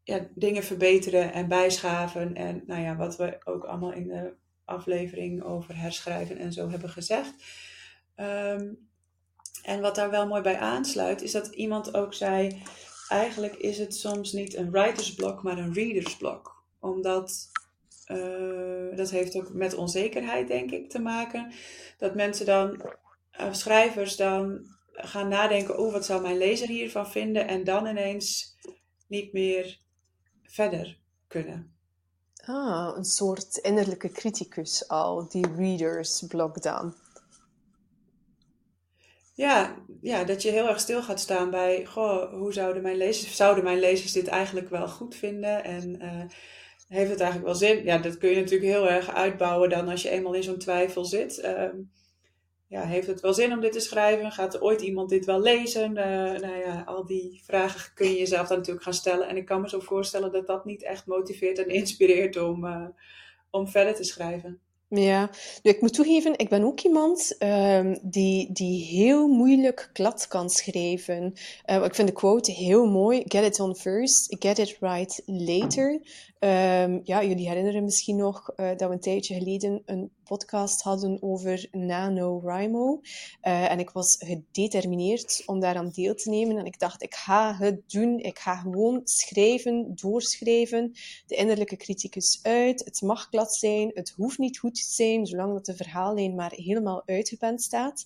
ja, 0.03 0.29
dingen 0.35 0.63
verbeteren 0.63 1.33
en 1.33 1.49
bijschaven. 1.49 2.35
En 2.35 2.63
nou 2.67 2.83
ja, 2.83 2.97
wat 2.97 3.17
we 3.17 3.39
ook 3.45 3.65
allemaal 3.65 3.93
in 3.93 4.09
de 4.09 4.33
aflevering 4.65 5.43
over 5.43 5.77
herschrijven 5.77 6.39
en 6.39 6.53
zo 6.53 6.71
hebben 6.71 6.91
gezegd. 6.91 7.35
Um, 8.17 8.89
en 9.63 9.81
wat 9.81 9.95
daar 9.95 10.11
wel 10.11 10.27
mooi 10.27 10.43
bij 10.43 10.59
aansluit, 10.59 11.23
is 11.23 11.33
dat 11.33 11.47
iemand 11.47 11.95
ook 11.95 12.15
zei: 12.15 12.63
eigenlijk 13.09 13.55
is 13.55 13.79
het 13.79 13.95
soms 13.95 14.33
niet 14.33 14.55
een 14.55 14.71
writersblok, 14.71 15.43
maar 15.43 15.59
een 15.59 15.73
readersblok. 15.73 16.65
Omdat 16.81 17.51
uh, 18.07 18.97
dat 18.97 19.11
heeft 19.11 19.37
ook 19.37 19.53
met 19.53 19.75
onzekerheid, 19.75 20.49
denk 20.49 20.71
ik, 20.71 20.91
te 20.91 20.99
maken. 20.99 21.53
Dat 21.99 22.15
mensen 22.15 22.47
dan, 22.47 22.83
uh, 23.41 23.53
schrijvers 23.53 24.17
dan 24.17 24.67
gaan 24.93 25.29
nadenken: 25.29 25.79
oh, 25.79 25.93
wat 25.93 26.05
zou 26.05 26.23
mijn 26.23 26.39
lezer 26.39 26.69
hiervan 26.69 27.11
vinden? 27.11 27.49
En 27.49 27.65
dan 27.65 27.87
ineens 27.87 28.57
niet 29.07 29.33
meer 29.33 29.81
verder 30.43 30.99
kunnen. 31.27 31.77
Ah, 32.45 32.93
een 32.97 33.05
soort 33.05 33.57
innerlijke 33.57 34.11
criticus 34.11 34.89
al, 34.89 35.29
die 35.29 35.47
readers 35.57 36.25
blok 36.29 36.63
dan. 36.63 36.95
Ja, 39.39 39.77
ja, 40.01 40.25
dat 40.25 40.43
je 40.43 40.51
heel 40.51 40.69
erg 40.69 40.81
stil 40.81 41.03
gaat 41.03 41.21
staan 41.21 41.51
bij, 41.51 41.85
goh, 41.85 42.33
hoe 42.33 42.53
zouden 42.53 42.83
mijn 42.83 42.97
lezers, 42.97 43.37
zouden 43.37 43.65
mijn 43.65 43.79
lezers 43.79 44.13
dit 44.13 44.27
eigenlijk 44.27 44.69
wel 44.69 44.89
goed 44.89 45.15
vinden? 45.15 45.65
En 45.65 46.03
uh, 46.03 46.23
heeft 46.89 47.11
het 47.11 47.21
eigenlijk 47.21 47.45
wel 47.45 47.55
zin? 47.55 47.85
Ja, 47.85 47.99
dat 47.99 48.19
kun 48.19 48.31
je 48.31 48.37
natuurlijk 48.37 48.71
heel 48.71 48.89
erg 48.89 49.15
uitbouwen 49.15 49.69
dan 49.69 49.89
als 49.89 50.03
je 50.03 50.09
eenmaal 50.09 50.35
in 50.35 50.43
zo'n 50.43 50.59
twijfel 50.59 51.05
zit. 51.05 51.39
Uh, 51.45 51.69
ja, 52.67 52.83
heeft 52.83 53.07
het 53.07 53.21
wel 53.21 53.35
zin 53.35 53.53
om 53.53 53.61
dit 53.61 53.73
te 53.73 53.81
schrijven? 53.81 54.33
Gaat 54.33 54.55
er 54.55 54.63
ooit 54.63 54.81
iemand 54.81 55.09
dit 55.09 55.25
wel 55.25 55.41
lezen? 55.41 55.91
Uh, 55.91 56.41
nou 56.41 56.57
ja, 56.57 56.83
al 56.87 57.07
die 57.07 57.43
vragen 57.45 57.95
kun 57.95 58.07
je 58.07 58.19
jezelf 58.19 58.49
dan 58.49 58.57
natuurlijk 58.57 58.85
gaan 58.85 58.95
stellen. 58.95 59.29
En 59.29 59.37
ik 59.37 59.47
kan 59.47 59.61
me 59.61 59.69
zo 59.69 59.81
voorstellen 59.81 60.33
dat 60.33 60.47
dat 60.47 60.65
niet 60.65 60.83
echt 60.83 61.07
motiveert 61.07 61.59
en 61.59 61.69
inspireert 61.69 62.37
om, 62.37 62.65
uh, 62.65 62.89
om 63.51 63.69
verder 63.69 63.95
te 63.95 64.05
schrijven. 64.05 64.61
Ja, 64.91 65.31
nu, 65.63 65.71
ik 65.71 65.81
moet 65.81 65.95
toegeven, 65.95 66.39
ik 66.39 66.49
ben 66.49 66.65
ook 66.65 66.81
iemand 66.81 67.37
um, 67.39 67.99
die, 68.03 68.53
die 68.53 68.85
heel 68.85 69.29
moeilijk 69.29 69.91
klad 69.93 70.29
kan 70.29 70.51
schrijven. 70.51 71.35
Uh, 71.67 71.85
ik 71.85 71.95
vind 71.95 72.09
de 72.09 72.15
quote 72.15 72.53
heel 72.53 72.87
mooi. 72.87 73.23
Get 73.25 73.45
it 73.45 73.61
on 73.61 73.77
first, 73.77 74.37
get 74.39 74.59
it 74.59 74.77
right 74.81 75.23
later. 75.27 76.01
Um, 76.41 77.01
ja, 77.05 77.25
jullie 77.25 77.49
herinneren 77.49 77.85
misschien 77.85 78.17
nog 78.17 78.53
uh, 78.57 78.69
dat 78.69 78.89
we 78.89 78.95
een 78.95 79.01
tijdje 79.01 79.35
geleden 79.35 79.83
een 79.85 80.11
podcast 80.25 80.83
hadden 80.83 81.23
over 81.23 81.69
NaNoWriMo. 81.71 83.01
Uh, 83.43 83.71
en 83.71 83.79
ik 83.79 83.91
was 83.91 84.17
gedetermineerd 84.19 85.43
om 85.47 85.61
daaraan 85.61 85.91
deel 85.91 86.15
te 86.15 86.31
nemen. 86.31 86.57
En 86.57 86.65
ik 86.65 86.79
dacht, 86.79 87.03
ik 87.03 87.15
ga 87.15 87.55
het 87.55 87.91
doen. 87.91 88.19
Ik 88.19 88.39
ga 88.39 88.57
gewoon 88.57 89.01
schrijven, 89.05 89.93
doorschrijven. 89.95 90.93
De 91.27 91.35
innerlijke 91.35 91.77
criticus 91.77 92.39
uit. 92.43 92.85
Het 92.85 93.03
mag 93.03 93.27
glad 93.31 93.55
zijn. 93.55 93.91
Het 93.95 94.13
hoeft 94.17 94.39
niet 94.39 94.59
goed 94.59 94.75
te 94.75 94.93
zijn, 94.93 95.27
zolang 95.27 95.53
dat 95.53 95.67
de 95.67 95.77
verhaallijn 95.77 96.35
maar 96.35 96.53
helemaal 96.55 97.03
uitgepend 97.07 97.63
staat. 97.63 98.05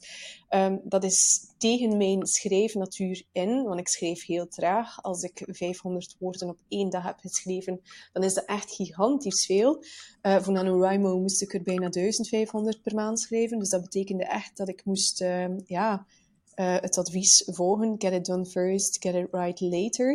Um, 0.51 0.81
dat 0.85 1.05
is 1.05 1.47
tegen 1.59 1.97
mijn 1.97 2.27
schrijfnatuur 2.27 3.23
in, 3.33 3.62
want 3.62 3.81
ik 3.81 3.88
schrijf 3.88 4.27
heel 4.27 4.49
traag. 4.49 5.03
Als 5.03 5.23
ik 5.23 5.42
500 5.47 6.16
woorden 6.18 6.49
op 6.49 6.59
één 6.68 6.90
dag 6.90 7.05
heb 7.05 7.18
geschreven, 7.18 7.81
dan 8.12 8.21
is 8.24 8.35
dat 8.35 8.44
echt 8.44 8.74
gigantisch 8.74 9.46
veel. 9.46 9.85
Uh, 10.22 10.42
voor 10.42 10.52
NaNoWriMo 10.52 11.20
moest 11.20 11.42
ik 11.42 11.54
er 11.54 11.62
bijna 11.62 11.88
1500 11.88 12.82
per 12.82 12.94
maand 12.94 13.20
schrijven, 13.20 13.58
dus 13.58 13.68
dat 13.68 13.82
betekende 13.82 14.24
echt 14.24 14.56
dat 14.56 14.68
ik 14.68 14.85
moest, 14.85 15.22
uh, 15.22 15.46
ja, 15.66 16.06
uh, 16.56 16.76
het 16.80 16.98
advies 16.98 17.42
volgen. 17.46 17.94
Get 17.98 18.12
it 18.12 18.24
done 18.24 18.46
first, 18.46 18.96
get 19.00 19.14
it 19.14 19.28
right 19.30 19.61
later. 19.61 20.11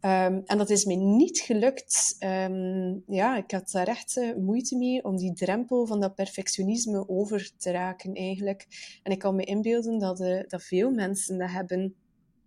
Um, 0.00 0.42
en 0.44 0.58
dat 0.58 0.70
is 0.70 0.84
mij 0.84 0.96
niet 0.96 1.40
gelukt. 1.40 2.16
Um, 2.20 3.02
ja, 3.06 3.36
ik 3.36 3.50
had 3.50 3.70
daar 3.70 3.86
echt 3.86 4.16
uh, 4.16 4.36
moeite 4.36 4.76
mee 4.76 5.04
om 5.04 5.16
die 5.16 5.32
drempel 5.32 5.86
van 5.86 6.00
dat 6.00 6.14
perfectionisme 6.14 7.08
over 7.08 7.50
te 7.56 7.70
raken 7.70 8.14
eigenlijk. 8.14 8.66
En 9.02 9.12
ik 9.12 9.18
kan 9.18 9.36
me 9.36 9.44
inbeelden 9.44 9.98
dat, 9.98 10.20
uh, 10.20 10.40
dat 10.48 10.62
veel 10.62 10.90
mensen 10.90 11.38
dat 11.38 11.50
hebben. 11.50 11.94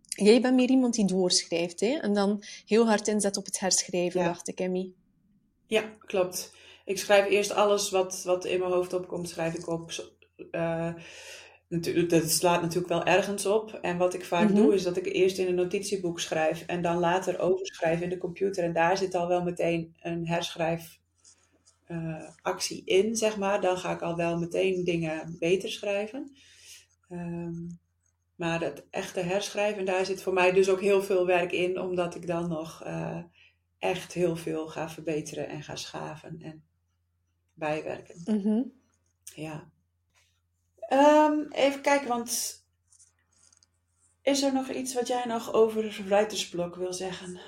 Jij 0.07 0.41
bent 0.41 0.55
meer 0.55 0.69
iemand 0.69 0.93
die 0.93 1.05
doorschrijft, 1.05 1.79
hè? 1.79 1.97
En 2.01 2.13
dan 2.13 2.43
heel 2.65 2.85
hard 2.85 3.07
inzet 3.07 3.37
op 3.37 3.45
het 3.45 3.59
herschrijven, 3.59 4.19
ja. 4.21 4.27
dacht 4.27 4.47
ik, 4.47 4.59
Emmy. 4.59 4.93
Ja, 5.67 5.83
klopt. 6.05 6.53
Ik 6.85 6.99
schrijf 6.99 7.29
eerst 7.29 7.51
alles 7.51 7.89
wat, 7.89 8.23
wat 8.23 8.45
in 8.45 8.59
mijn 8.59 8.71
hoofd 8.71 8.93
opkomt, 8.93 9.29
schrijf 9.29 9.53
ik 9.53 9.67
op 9.67 9.91
dat 12.07 12.29
slaat 12.29 12.61
natuurlijk 12.61 12.87
wel 12.87 13.03
ergens 13.03 13.45
op. 13.45 13.79
En 13.81 13.97
wat 13.97 14.13
ik 14.13 14.25
vaak 14.25 14.49
mm 14.49 14.55
-hmm. 14.55 14.63
doe, 14.63 14.73
is 14.73 14.83
dat 14.83 14.97
ik 14.97 15.05
eerst 15.05 15.37
in 15.37 15.47
een 15.47 15.55
notitieboek 15.55 16.19
schrijf 16.19 16.61
en 16.61 16.81
dan 16.81 16.99
later 16.99 17.39
overschrijf 17.39 18.01
in 18.01 18.09
de 18.09 18.17
computer. 18.17 18.63
En 18.63 18.73
daar 18.73 18.97
zit 18.97 19.15
al 19.15 19.27
wel 19.27 19.43
meteen 19.43 19.95
een 20.01 20.27
herschrijfactie 20.27 22.83
uh, 22.85 22.97
in, 22.97 23.15
zeg 23.15 23.37
maar. 23.37 23.61
Dan 23.61 23.77
ga 23.77 23.91
ik 23.91 24.01
al 24.01 24.15
wel 24.15 24.37
meteen 24.37 24.83
dingen 24.83 25.35
beter 25.39 25.69
schrijven. 25.69 26.35
Um, 27.09 27.79
maar 28.35 28.61
het 28.61 28.85
echte 28.89 29.19
herschrijven, 29.19 29.85
daar 29.85 30.05
zit 30.05 30.21
voor 30.21 30.33
mij 30.33 30.51
dus 30.51 30.69
ook 30.69 30.81
heel 30.81 31.03
veel 31.03 31.25
werk 31.25 31.51
in, 31.51 31.79
omdat 31.79 32.15
ik 32.15 32.27
dan 32.27 32.49
nog 32.49 32.83
uh, 32.85 33.17
echt 33.79 34.13
heel 34.13 34.35
veel 34.35 34.67
ga 34.67 34.89
verbeteren 34.89 35.47
en 35.47 35.63
ga 35.63 35.75
schaven 35.75 36.41
en 36.41 36.63
bijwerken. 37.53 38.21
Mm 38.25 38.41
-hmm. 38.41 38.71
Ja. 39.35 39.69
Um, 40.89 41.51
even 41.51 41.81
kijken, 41.81 42.07
want 42.07 42.63
is 44.21 44.41
er 44.41 44.53
nog 44.53 44.69
iets 44.69 44.93
wat 44.93 45.07
jij 45.07 45.25
nog 45.25 45.53
over 45.53 46.03
writersblok 46.07 46.75
wil 46.75 46.93
zeggen? 46.93 47.39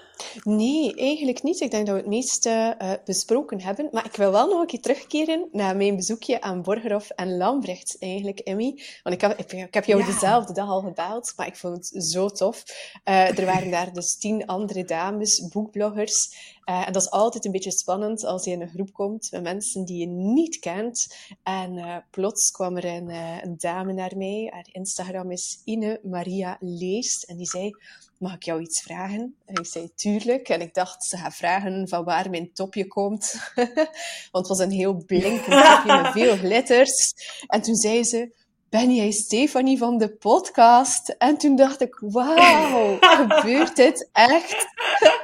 Nee, 0.43 0.95
eigenlijk 0.95 1.43
niet. 1.43 1.59
Ik 1.59 1.71
denk 1.71 1.85
dat 1.85 1.95
we 1.95 2.01
het 2.01 2.09
meeste 2.09 2.75
uh, 2.81 2.91
besproken 3.05 3.61
hebben. 3.61 3.89
Maar 3.91 4.05
ik 4.05 4.15
wil 4.15 4.31
wel 4.31 4.47
nog 4.47 4.61
een 4.61 4.67
keer 4.67 4.81
terugkeren 4.81 5.47
naar 5.51 5.75
mijn 5.75 5.95
bezoekje 5.95 6.41
aan 6.41 6.61
Borgerhof 6.61 7.09
en 7.09 7.37
Lambrecht, 7.37 7.95
eigenlijk, 7.99 8.39
Emmy. 8.39 8.81
Want 9.03 9.15
ik 9.15 9.21
heb, 9.21 9.37
ik, 9.37 9.51
ik 9.51 9.73
heb 9.73 9.85
jou 9.85 9.99
ja. 9.99 10.05
dezelfde 10.05 10.53
dag 10.53 10.69
al 10.69 10.81
gebeld, 10.81 11.33
maar 11.35 11.47
ik 11.47 11.55
vond 11.55 11.89
het 11.91 12.03
zo 12.03 12.29
tof. 12.29 12.63
Uh, 13.05 13.39
er 13.39 13.45
waren 13.45 13.71
daar 13.71 13.93
dus 13.93 14.17
tien 14.17 14.45
andere 14.45 14.83
dames, 14.83 15.47
boekbloggers. 15.47 16.35
Uh, 16.69 16.87
en 16.87 16.93
dat 16.93 17.01
is 17.01 17.11
altijd 17.11 17.45
een 17.45 17.51
beetje 17.51 17.71
spannend 17.71 18.25
als 18.25 18.43
je 18.43 18.51
in 18.51 18.61
een 18.61 18.69
groep 18.69 18.93
komt 18.93 19.31
met 19.31 19.43
mensen 19.43 19.85
die 19.85 19.99
je 19.99 20.07
niet 20.07 20.59
kent. 20.59 21.15
En 21.43 22.03
plots 22.11 22.51
kwam 22.51 22.77
er 22.77 22.85
een, 22.85 23.09
een 23.43 23.55
dame 23.57 23.93
naar 23.93 24.17
mij. 24.17 24.49
Haar 24.53 24.67
Instagram 24.71 25.31
is 25.31 25.61
Ine 25.63 25.99
Maria 26.03 26.57
Leest. 26.59 27.23
En 27.23 27.37
die 27.37 27.47
zei 27.47 27.75
mag 28.17 28.35
ik 28.35 28.43
jou 28.43 28.61
iets 28.61 28.81
vragen? 28.81 29.35
En 29.45 29.55
ik 29.55 29.65
zei, 29.65 29.91
tuurlijk. 29.95 30.49
En 30.49 30.61
ik 30.61 30.73
dacht, 30.73 31.03
ze 31.03 31.17
gaat 31.17 31.35
vragen 31.35 31.87
van 31.87 32.03
waar 32.03 32.29
mijn 32.29 32.53
topje 32.53 32.87
komt. 32.87 33.51
Want 34.31 34.47
het 34.47 34.47
was 34.47 34.59
een 34.59 34.71
heel 34.71 35.03
blinkend 35.05 35.63
topje 35.65 36.01
met 36.01 36.11
veel 36.11 36.37
glitters. 36.37 37.13
En 37.47 37.61
toen 37.61 37.75
zei 37.75 38.03
ze, 38.03 38.31
ben 38.69 38.95
jij 38.95 39.11
Stefanie 39.11 39.77
van 39.77 39.97
de 39.97 40.09
podcast? 40.09 41.09
En 41.09 41.37
toen 41.37 41.55
dacht 41.55 41.81
ik, 41.81 41.97
wauw, 41.99 42.97
gebeurt 42.99 43.75
dit 43.75 44.09
echt? 44.11 44.67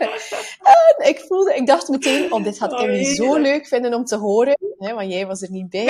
en 0.98 1.08
ik 1.08 1.26
voelde, 1.28 1.56
ik 1.56 1.68
dacht 1.68 1.88
meteen, 1.88 2.34
oh, 2.34 2.44
dit 2.44 2.60
had 2.60 2.82
Emmy 2.82 3.00
oh, 3.00 3.14
zo 3.14 3.38
leuk 3.38 3.68
vinden 3.68 3.94
om 3.94 4.06
te 4.06 4.18
horen. 4.18 4.58
Hè, 4.78 4.94
want 4.94 5.12
jij 5.12 5.28
was 5.28 5.42
er 5.42 5.52
niet 5.52 5.70
bij. 5.70 5.88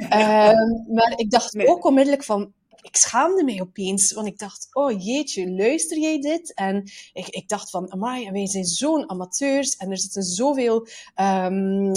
um, 0.00 0.84
maar 0.94 1.12
ik 1.16 1.30
dacht 1.30 1.52
nee. 1.52 1.66
ook 1.66 1.84
onmiddellijk 1.84 2.24
van, 2.24 2.52
ik 2.84 2.96
schaamde 2.96 3.44
mij 3.44 3.60
opeens, 3.60 4.12
want 4.12 4.26
ik 4.26 4.38
dacht, 4.38 4.68
oh 4.72 5.04
jeetje, 5.04 5.50
luister 5.50 5.98
jij 5.98 6.20
dit? 6.20 6.54
En 6.54 6.90
ik, 7.12 7.28
ik 7.28 7.48
dacht 7.48 7.70
van, 7.70 7.92
amai, 7.92 8.30
wij 8.30 8.46
zijn 8.46 8.64
zo'n 8.64 9.10
amateurs 9.10 9.76
en 9.76 9.90
er 9.90 9.98
zitten 9.98 10.22
zoveel 10.22 10.86
um, 11.20 11.92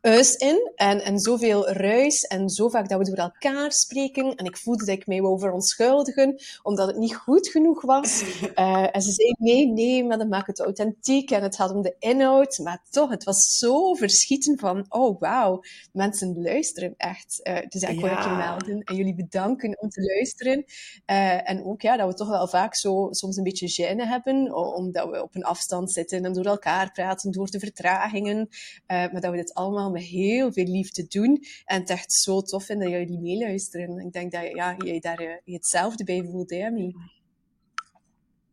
us 0.00 0.36
in 0.36 0.72
en, 0.74 1.02
en 1.02 1.18
zoveel 1.18 1.68
ruis 1.68 2.22
en 2.22 2.48
zo 2.48 2.68
vaak 2.68 2.88
dat 2.88 2.98
we 2.98 3.04
door 3.04 3.16
elkaar 3.16 3.72
spreken. 3.72 4.34
En 4.34 4.44
ik 4.44 4.56
voelde 4.56 4.84
dat 4.84 4.96
ik 4.96 5.06
mij 5.06 5.20
wou 5.20 5.38
verontschuldigen, 5.38 6.40
omdat 6.62 6.86
het 6.86 6.96
niet 6.96 7.16
goed 7.16 7.48
genoeg 7.48 7.82
was. 7.82 8.22
Uh, 8.22 8.86
en 8.94 9.02
ze 9.02 9.12
zei, 9.12 9.34
nee, 9.38 9.66
nee, 9.66 10.04
maar 10.04 10.18
dat 10.18 10.28
maakt 10.28 10.46
het 10.46 10.60
authentiek 10.60 11.30
en 11.30 11.42
het 11.42 11.56
gaat 11.56 11.74
om 11.74 11.82
de 11.82 11.96
inhoud. 11.98 12.58
Maar 12.58 12.82
toch, 12.90 13.10
het 13.10 13.24
was 13.24 13.58
zo 13.58 13.94
verschieten 13.94 14.58
van, 14.58 14.84
oh 14.88 15.20
wauw, 15.20 15.62
mensen 15.92 16.42
luisteren 16.42 16.94
echt. 16.96 17.40
Uh, 17.42 17.58
dus 17.68 17.82
ik 17.82 18.00
wil 18.00 18.10
je 18.10 18.34
melden 18.36 18.82
en 18.82 18.96
jullie 18.96 19.14
bedanken 19.14 19.80
om 19.80 19.88
te 19.88 20.02
luisteren. 20.02 20.64
Uh, 21.06 21.50
en 21.50 21.64
ook 21.64 21.82
ja, 21.82 21.96
dat 21.96 22.08
we 22.08 22.14
toch 22.14 22.28
wel 22.28 22.48
vaak 22.48 22.74
zo 22.74 23.08
soms 23.10 23.36
een 23.36 23.44
beetje 23.44 23.94
gêne 23.94 24.06
hebben, 24.06 24.54
omdat 24.54 25.10
we 25.10 25.22
op 25.22 25.34
een 25.34 25.44
afstand 25.44 25.92
zitten 25.92 26.24
en 26.24 26.32
door 26.32 26.44
elkaar 26.44 26.92
praten, 26.92 27.30
door 27.30 27.50
de 27.50 27.58
vertragingen. 27.58 28.48
maar 28.86 29.20
dat 29.20 29.30
we 29.30 29.36
dit 29.36 29.54
allemaal 29.54 29.89
met 29.90 30.02
heel 30.02 30.52
veel 30.52 30.64
liefde 30.64 31.06
doen. 31.08 31.44
En 31.64 31.80
het 31.80 31.90
echt 31.90 32.12
zo 32.12 32.40
tof 32.40 32.64
vinden 32.64 32.90
dat 32.90 32.98
jullie 32.98 33.20
meeluisteren. 33.20 33.98
Ik 33.98 34.12
denk 34.12 34.32
dat 34.32 34.50
ja, 34.54 34.76
jij 34.78 35.00
daar 35.00 35.22
uh, 35.22 35.54
hetzelfde 35.54 36.04
bij 36.04 36.22
voelt, 36.30 36.50
hè, 36.50 36.66
Amy? 36.66 36.94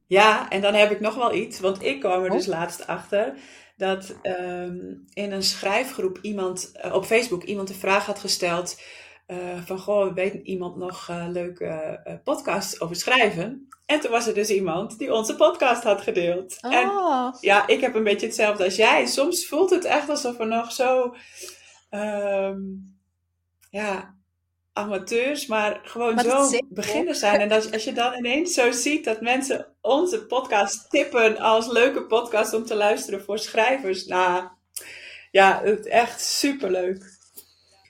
Ja, 0.08 0.50
en 0.50 0.62
dan 0.62 0.73
heb 0.73 0.91
ik 0.91 1.00
nog 1.00 1.15
wel 1.15 1.34
iets. 1.34 1.60
Want 1.60 1.84
ik 1.84 2.00
kwam 2.00 2.23
er 2.23 2.30
oh. 2.30 2.36
dus 2.36 2.45
laatst 2.45 2.88
achter 2.88 3.34
dat 3.78 4.15
um, 4.23 5.06
in 5.13 5.32
een 5.32 5.43
schrijfgroep 5.43 6.19
iemand 6.21 6.71
uh, 6.86 6.93
op 6.93 7.06
Facebook 7.06 7.43
iemand 7.43 7.67
de 7.67 7.73
vraag 7.73 8.06
had 8.06 8.19
gesteld. 8.19 8.82
Uh, 9.28 9.38
van 9.66 9.80
goh, 9.80 10.13
weet 10.13 10.34
iemand 10.34 10.76
nog 10.76 11.08
uh, 11.10 11.26
leuke 11.30 12.02
uh, 12.08 12.13
podcasts 12.24 12.82
over 12.82 12.96
schrijven? 12.96 13.68
En 13.86 14.00
toen 14.00 14.12
was 14.12 14.28
er 14.28 14.34
dus 14.34 14.50
iemand 14.50 14.98
die 14.98 15.13
onze 15.13 15.36
podcast 15.36 15.84
had 15.84 16.02
gedeeld. 16.02 16.58
Oh. 16.62 16.74
En 16.74 16.92
ja, 17.42 17.68
ik 17.68 17.82
heb 17.82 17.96
een 17.96 18.04
beetje 18.04 18.26
hetzelfde 18.26 18.63
als 18.63 18.76
jij. 18.76 19.06
Soms 19.06 19.48
voelt 19.48 19.70
het 19.70 19.86
echt 19.86 20.10
alsof 20.10 20.38
we 20.38 20.46
nog 20.46 20.72
zo, 20.72 21.16
um, 21.90 22.98
ja, 23.70 24.16
amateurs, 24.74 25.46
maar 25.46 25.80
gewoon 25.84 26.16
maar 26.16 26.24
zo 26.24 26.60
beginners 26.70 27.20
zijn. 27.20 27.40
En 27.40 27.50
dat, 27.50 27.72
als 27.72 27.84
je 27.84 27.94
dan 27.94 28.13
ineens 28.13 28.54
zo 28.54 28.72
ziet 28.72 29.06
dat 29.06 29.22
mensen 29.22 29.68
onze 29.82 30.26
podcast 30.26 30.90
tippen 30.90 31.38
als 31.38 31.68
leuke 31.68 32.06
podcast 32.06 32.54
om 32.54 32.66
te 32.66 32.76
luisteren 32.76 33.24
voor 33.24 33.40
schrijvers. 33.40 34.06
Nou, 34.06 34.48
ja, 35.32 35.62
het 35.63 35.86
echt 35.86 36.22
superleuk. 36.22 37.16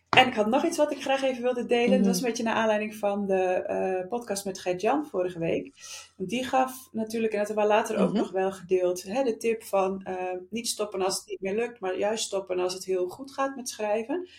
En 0.09 0.27
ik 0.27 0.33
had 0.33 0.47
nog 0.47 0.65
iets 0.65 0.77
wat 0.77 0.91
ik 0.91 1.01
graag 1.01 1.23
even 1.23 1.41
wilde 1.43 1.65
delen. 1.65 1.97
Dat 1.97 2.05
was 2.07 2.15
Mhm. 2.15 2.25
een 2.25 2.29
beetje 2.31 2.43
naar 2.43 2.55
aanleiding 2.55 2.95
van 2.95 3.25
de 3.27 3.43
eh, 3.43 4.07
podcast 4.07 4.45
met 4.45 4.59
Gert-Jan 4.59 5.05
vorige 5.05 5.39
week. 5.39 5.71
Die 6.17 6.43
gaf 6.43 6.87
natuurlijk, 6.91 7.33
en 7.33 7.37
dat 7.39 7.47
hebben 7.47 7.65
we 7.65 7.71
later 7.73 7.97
ook 7.97 8.09
Mhm. 8.09 8.17
nog 8.17 8.31
wel 8.31 8.51
gedeeld, 8.51 9.03
hè, 9.03 9.23
de 9.23 9.37
tip 9.37 9.63
van 9.63 10.01
eh, 10.03 10.15
niet 10.49 10.67
stoppen 10.67 11.01
als 11.01 11.15
het 11.17 11.27
niet 11.27 11.41
meer 11.41 11.55
lukt, 11.55 11.79
maar 11.79 11.97
juist 11.97 12.25
stoppen 12.25 12.59
als 12.59 12.73
het 12.73 12.85
heel 12.85 13.07
goed 13.07 13.33
gaat 13.33 13.55
met 13.55 13.69
schrijven. 13.69 14.29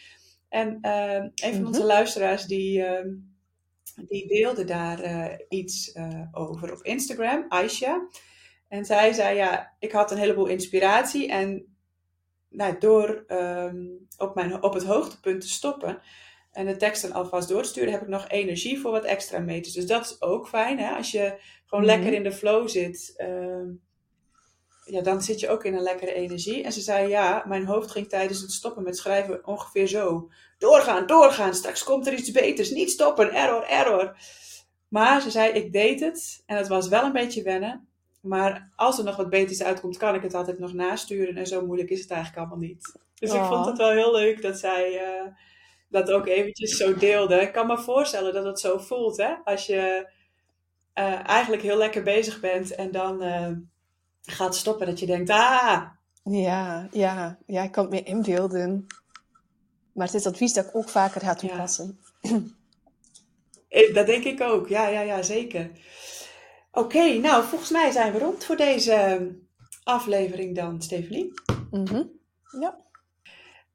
En 0.49 0.79
eh, 0.81 1.15
een 1.15 1.33
van 1.53 1.59
Mhm. 1.59 1.67
onze 1.67 1.85
luisteraars 1.85 2.45
die, 2.45 2.85
die 4.09 4.27
deelde 4.29 4.65
daar 4.65 5.01
iets 5.49 5.95
over 6.33 6.73
op 6.73 6.83
Instagram, 6.83 7.45
Aisha. 7.49 8.09
En 8.69 8.85
zij 8.85 9.13
zei, 9.13 9.37
ja, 9.37 9.73
ik 9.79 9.93
had 9.93 10.11
een 10.11 10.19
heleboel 10.19 10.47
inspiratie 10.47 11.29
en 11.29 11.68
nou, 12.59 12.79
door 12.79 13.25
ehm, 13.27 13.87
op, 14.17 14.35
mijn, 14.35 14.63
op 14.63 14.75
het 14.75 14.85
hoogtepunt 14.85 15.41
te 15.41 15.49
stoppen 15.49 16.01
en 16.53 16.67
de 16.67 16.77
teksten 16.77 17.13
alvast 17.13 17.49
door 17.49 17.63
te 17.63 17.69
sturen, 17.69 17.93
heb 17.93 18.03
ik 18.03 18.09
nog 18.09 18.29
energie 18.29 18.81
voor 18.81 18.91
wat 18.91 19.05
extra 19.05 19.39
meters. 19.39 19.75
Dus 19.75 19.87
dat 19.87 20.05
is 20.05 20.23
ook 20.23 20.49
fijn, 20.49 20.79
hè? 20.79 20.95
Als 20.95 21.11
je 21.11 21.39
gewoon 21.67 21.85
Mhm. 21.85 21.95
lekker 21.95 22.13
in 22.13 22.23
de 22.23 22.33
flow 22.33 22.69
zit, 22.69 23.15
ehm, 23.17 23.67
ja, 24.85 25.01
dan 25.03 25.23
zit 25.23 25.41
je 25.41 25.49
ook 25.49 25.65
in 25.65 25.75
een 25.75 25.83
lekkere 25.83 26.13
energie. 26.13 26.63
En 26.63 26.73
ze 26.73 26.81
zei, 26.81 27.09
ja, 27.09 27.45
mijn 27.47 27.67
hoofd 27.67 27.91
ging 27.91 28.09
tijdens 28.09 28.41
het 28.41 28.53
stoppen 28.53 28.83
met 28.83 28.97
schrijven 28.97 29.47
ongeveer 29.47 29.87
zo. 29.87 30.31
Doorgaan, 30.59 31.07
doorgaan, 31.07 31.55
straks 31.55 31.85
komt 31.85 32.07
er 32.07 32.13
iets 32.13 32.31
beters. 32.31 32.71
Niet 32.71 32.91
stoppen, 32.91 33.33
error, 33.35 33.63
error. 33.63 34.17
Maar 34.89 35.21
ze 35.21 35.31
zei, 35.31 35.53
ik 35.53 35.73
deed 35.73 36.01
het 36.01 36.43
en 36.47 36.57
het 36.57 36.69
was 36.69 36.89
wel 36.89 37.05
een 37.05 37.13
beetje 37.13 37.43
wennen. 37.43 37.88
Maar 38.21 38.73
als 38.77 38.99
er 38.99 39.05
nog 39.05 39.17
wat 39.17 39.31
beters 39.31 39.63
uitkomt, 39.63 39.97
kan 39.97 40.15
ik 40.15 40.23
het 40.23 40.35
altijd 40.35 40.59
nog 40.59 40.73
nasturen. 40.73 41.37
En 41.37 41.47
zo 41.47 41.67
moeilijk 41.67 41.91
is 41.91 42.01
het 42.01 42.11
eigenlijk 42.11 42.41
allemaal 42.41 42.69
niet. 42.69 42.99
Dus 43.15 43.33
ik 43.33 43.41
Oh. 43.41 43.49
vond 43.49 43.67
het 43.67 43.79
wel 43.79 43.91
heel 43.91 44.13
leuk 44.13 44.43
dat 44.43 44.59
zij 44.59 44.99
eh, 44.99 45.27
dat 45.89 46.11
ook 46.11 46.27
eventjes 46.27 46.77
zo 46.77 46.95
deelde. 46.95 47.41
Ik 47.41 47.53
kan 47.53 47.67
me 47.67 47.79
voorstellen 47.79 48.33
dat 48.33 48.45
het 48.45 48.61
zo 48.61 48.79
voelt, 48.79 49.17
hè? 49.17 49.35
Als 49.45 49.67
je 49.67 50.11
eh, 50.93 51.29
eigenlijk 51.29 51.63
heel 51.63 51.77
lekker 51.77 52.03
bezig 52.03 52.41
bent 52.41 52.75
en 52.75 52.91
dan 52.91 53.23
eh, 53.23 53.51
gaat 54.23 54.57
stoppen. 54.57 54.87
Dat 54.87 54.99
je 55.01 55.07
denkt, 55.07 55.31
ah, 55.31 55.83
Ja, 56.23 56.89
ja, 56.91 57.39
ja, 57.47 57.63
ik 57.63 57.73
kan 57.73 57.85
het 57.85 57.93
me 57.93 58.03
inbeelden. 58.03 58.87
Maar 59.93 60.07
het 60.07 60.15
is 60.17 60.27
advies 60.27 60.53
dat 60.53 60.65
ik 60.67 60.77
ook 60.77 60.89
vaker 60.89 61.21
ga 61.21 61.35
toepassen. 61.35 61.99
eh, 63.69 63.95
dat 63.95 64.07
denk 64.07 64.25
ik 64.25 64.41
ook. 64.41 64.69
Ja, 64.69 64.89
ja, 64.89 65.01
ja, 65.01 65.23
zeker. 65.23 65.71
Oké, 66.79 67.13
nou, 67.13 67.45
volgens 67.45 67.71
mij 67.71 67.91
zijn 67.91 68.13
we 68.13 68.19
rond 68.19 68.45
voor 68.45 68.57
deze 68.57 68.93
eh, 68.93 69.23
aflevering 69.83 70.55
dan, 70.55 70.83
Stephanie. 70.83 71.33
Mhm. 71.71 72.03
Ja. 72.61 72.79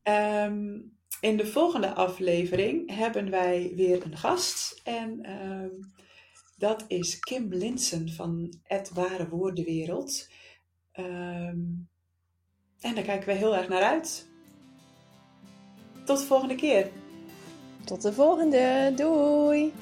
Ehm, 0.04 0.80
in 1.22 1.38
de 1.38 1.46
volgende 1.46 1.94
aflevering 1.94 2.96
hebben 2.96 3.30
wij 3.30 3.72
weer 3.76 4.06
een 4.06 4.18
gast. 4.18 4.82
En 4.84 5.24
ehm, 5.24 5.70
dat 6.58 6.86
is 6.88 7.20
Kim 7.20 7.54
Linsen 7.54 8.10
van 8.10 8.54
Het 8.63 8.92
Ware 8.94 9.30
Woordenwereld. 9.30 10.30
Ehm, 10.92 11.60
en 12.80 12.96
daar 12.96 13.04
kijken 13.04 13.28
we 13.28 13.34
heel 13.34 13.56
erg 13.56 13.68
naar 13.68 13.84
uit. 13.84 14.30
Tot 16.06 16.20
de 16.20 16.26
volgende 16.26 16.56
keer. 16.56 16.92
Tot 17.86 18.02
de 18.02 18.13
volgende. 18.13 18.94
Doei. 18.96 19.74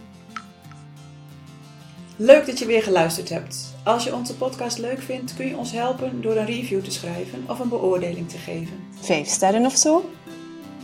Leuk 2.23 2.45
dat 2.45 2.59
je 2.59 2.65
weer 2.65 2.83
geluisterd 2.83 3.29
hebt. 3.29 3.73
Als 3.83 4.03
je 4.03 4.15
onze 4.15 4.35
podcast 4.35 4.77
leuk 4.77 5.01
vindt, 5.01 5.35
kun 5.35 5.47
je 5.47 5.57
ons 5.57 5.71
helpen 5.71 6.21
door 6.21 6.35
een 6.35 6.45
review 6.45 6.83
te 6.83 6.91
schrijven 6.91 7.43
of 7.47 7.59
een 7.59 7.69
beoordeling 7.69 8.29
te 8.29 8.37
geven. 8.37 8.73
Vijf 8.99 9.27
sterren 9.27 9.65
of 9.65 9.75
zo? 9.75 10.09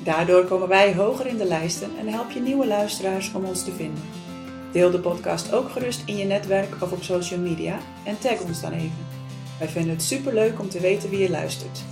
Daardoor 0.04 0.46
komen 0.46 0.68
wij 0.68 0.96
hoger 0.96 1.28
in 1.28 1.38
de 1.38 1.46
lijsten 1.46 1.90
en 2.00 2.08
help 2.08 2.32
je 2.32 2.40
nieuwe 2.40 2.68
luisteraars 2.68 3.34
om 3.34 3.46
ons 3.46 3.64
te 3.64 3.72
vinden. 3.72 4.04
Deel 4.72 4.92
de 4.92 5.00
podcast 5.00 5.54
ook 5.54 5.70
gerust 5.70 6.02
in 6.06 6.18
je 6.18 6.26
netwerk 6.26 6.82
of 6.82 6.92
op 6.92 7.04
social 7.04 7.40
media 7.40 7.80
en 8.04 8.20
tag 8.20 8.42
ons 8.42 8.62
dan 8.62 8.72
even. 8.72 9.08
Wij 9.60 9.68
vinden 9.68 9.92
het 9.92 10.04
superleuk 10.04 10.60
om 10.60 10.70
te 10.70 10.80
weten 10.80 11.10
wie 11.10 11.20
je 11.20 11.30
luistert. 11.30 11.84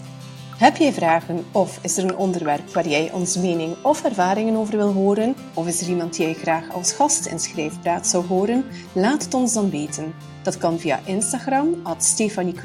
Heb 0.57 0.77
jij 0.77 0.93
vragen 0.93 1.45
of 1.51 1.79
is 1.81 1.97
er 1.97 2.03
een 2.03 2.17
onderwerp 2.17 2.73
waar 2.73 2.87
jij 2.87 3.11
onze 3.11 3.39
mening 3.39 3.75
of 3.81 4.03
ervaringen 4.03 4.55
over 4.55 4.77
wil 4.77 4.91
horen? 4.91 5.35
Of 5.53 5.67
is 5.67 5.81
er 5.81 5.89
iemand 5.89 6.15
die 6.15 6.25
jij 6.25 6.33
graag 6.33 6.73
als 6.73 6.91
gast 6.91 7.25
in 7.25 7.39
Schrijfpraat 7.39 8.07
zou 8.07 8.25
horen? 8.25 8.65
Laat 8.93 9.23
het 9.23 9.33
ons 9.33 9.53
dan 9.53 9.69
weten. 9.69 10.13
Dat 10.43 10.57
kan 10.57 10.79
via 10.79 10.99
Instagram, 11.05 11.75
at 11.83 12.03
Stefanie 12.03 12.55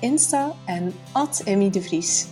Insta 0.00 0.52
en 0.64 0.94
at 1.12 1.42
Emmy 1.44 1.70
de 1.70 1.82
Vries. 1.82 2.26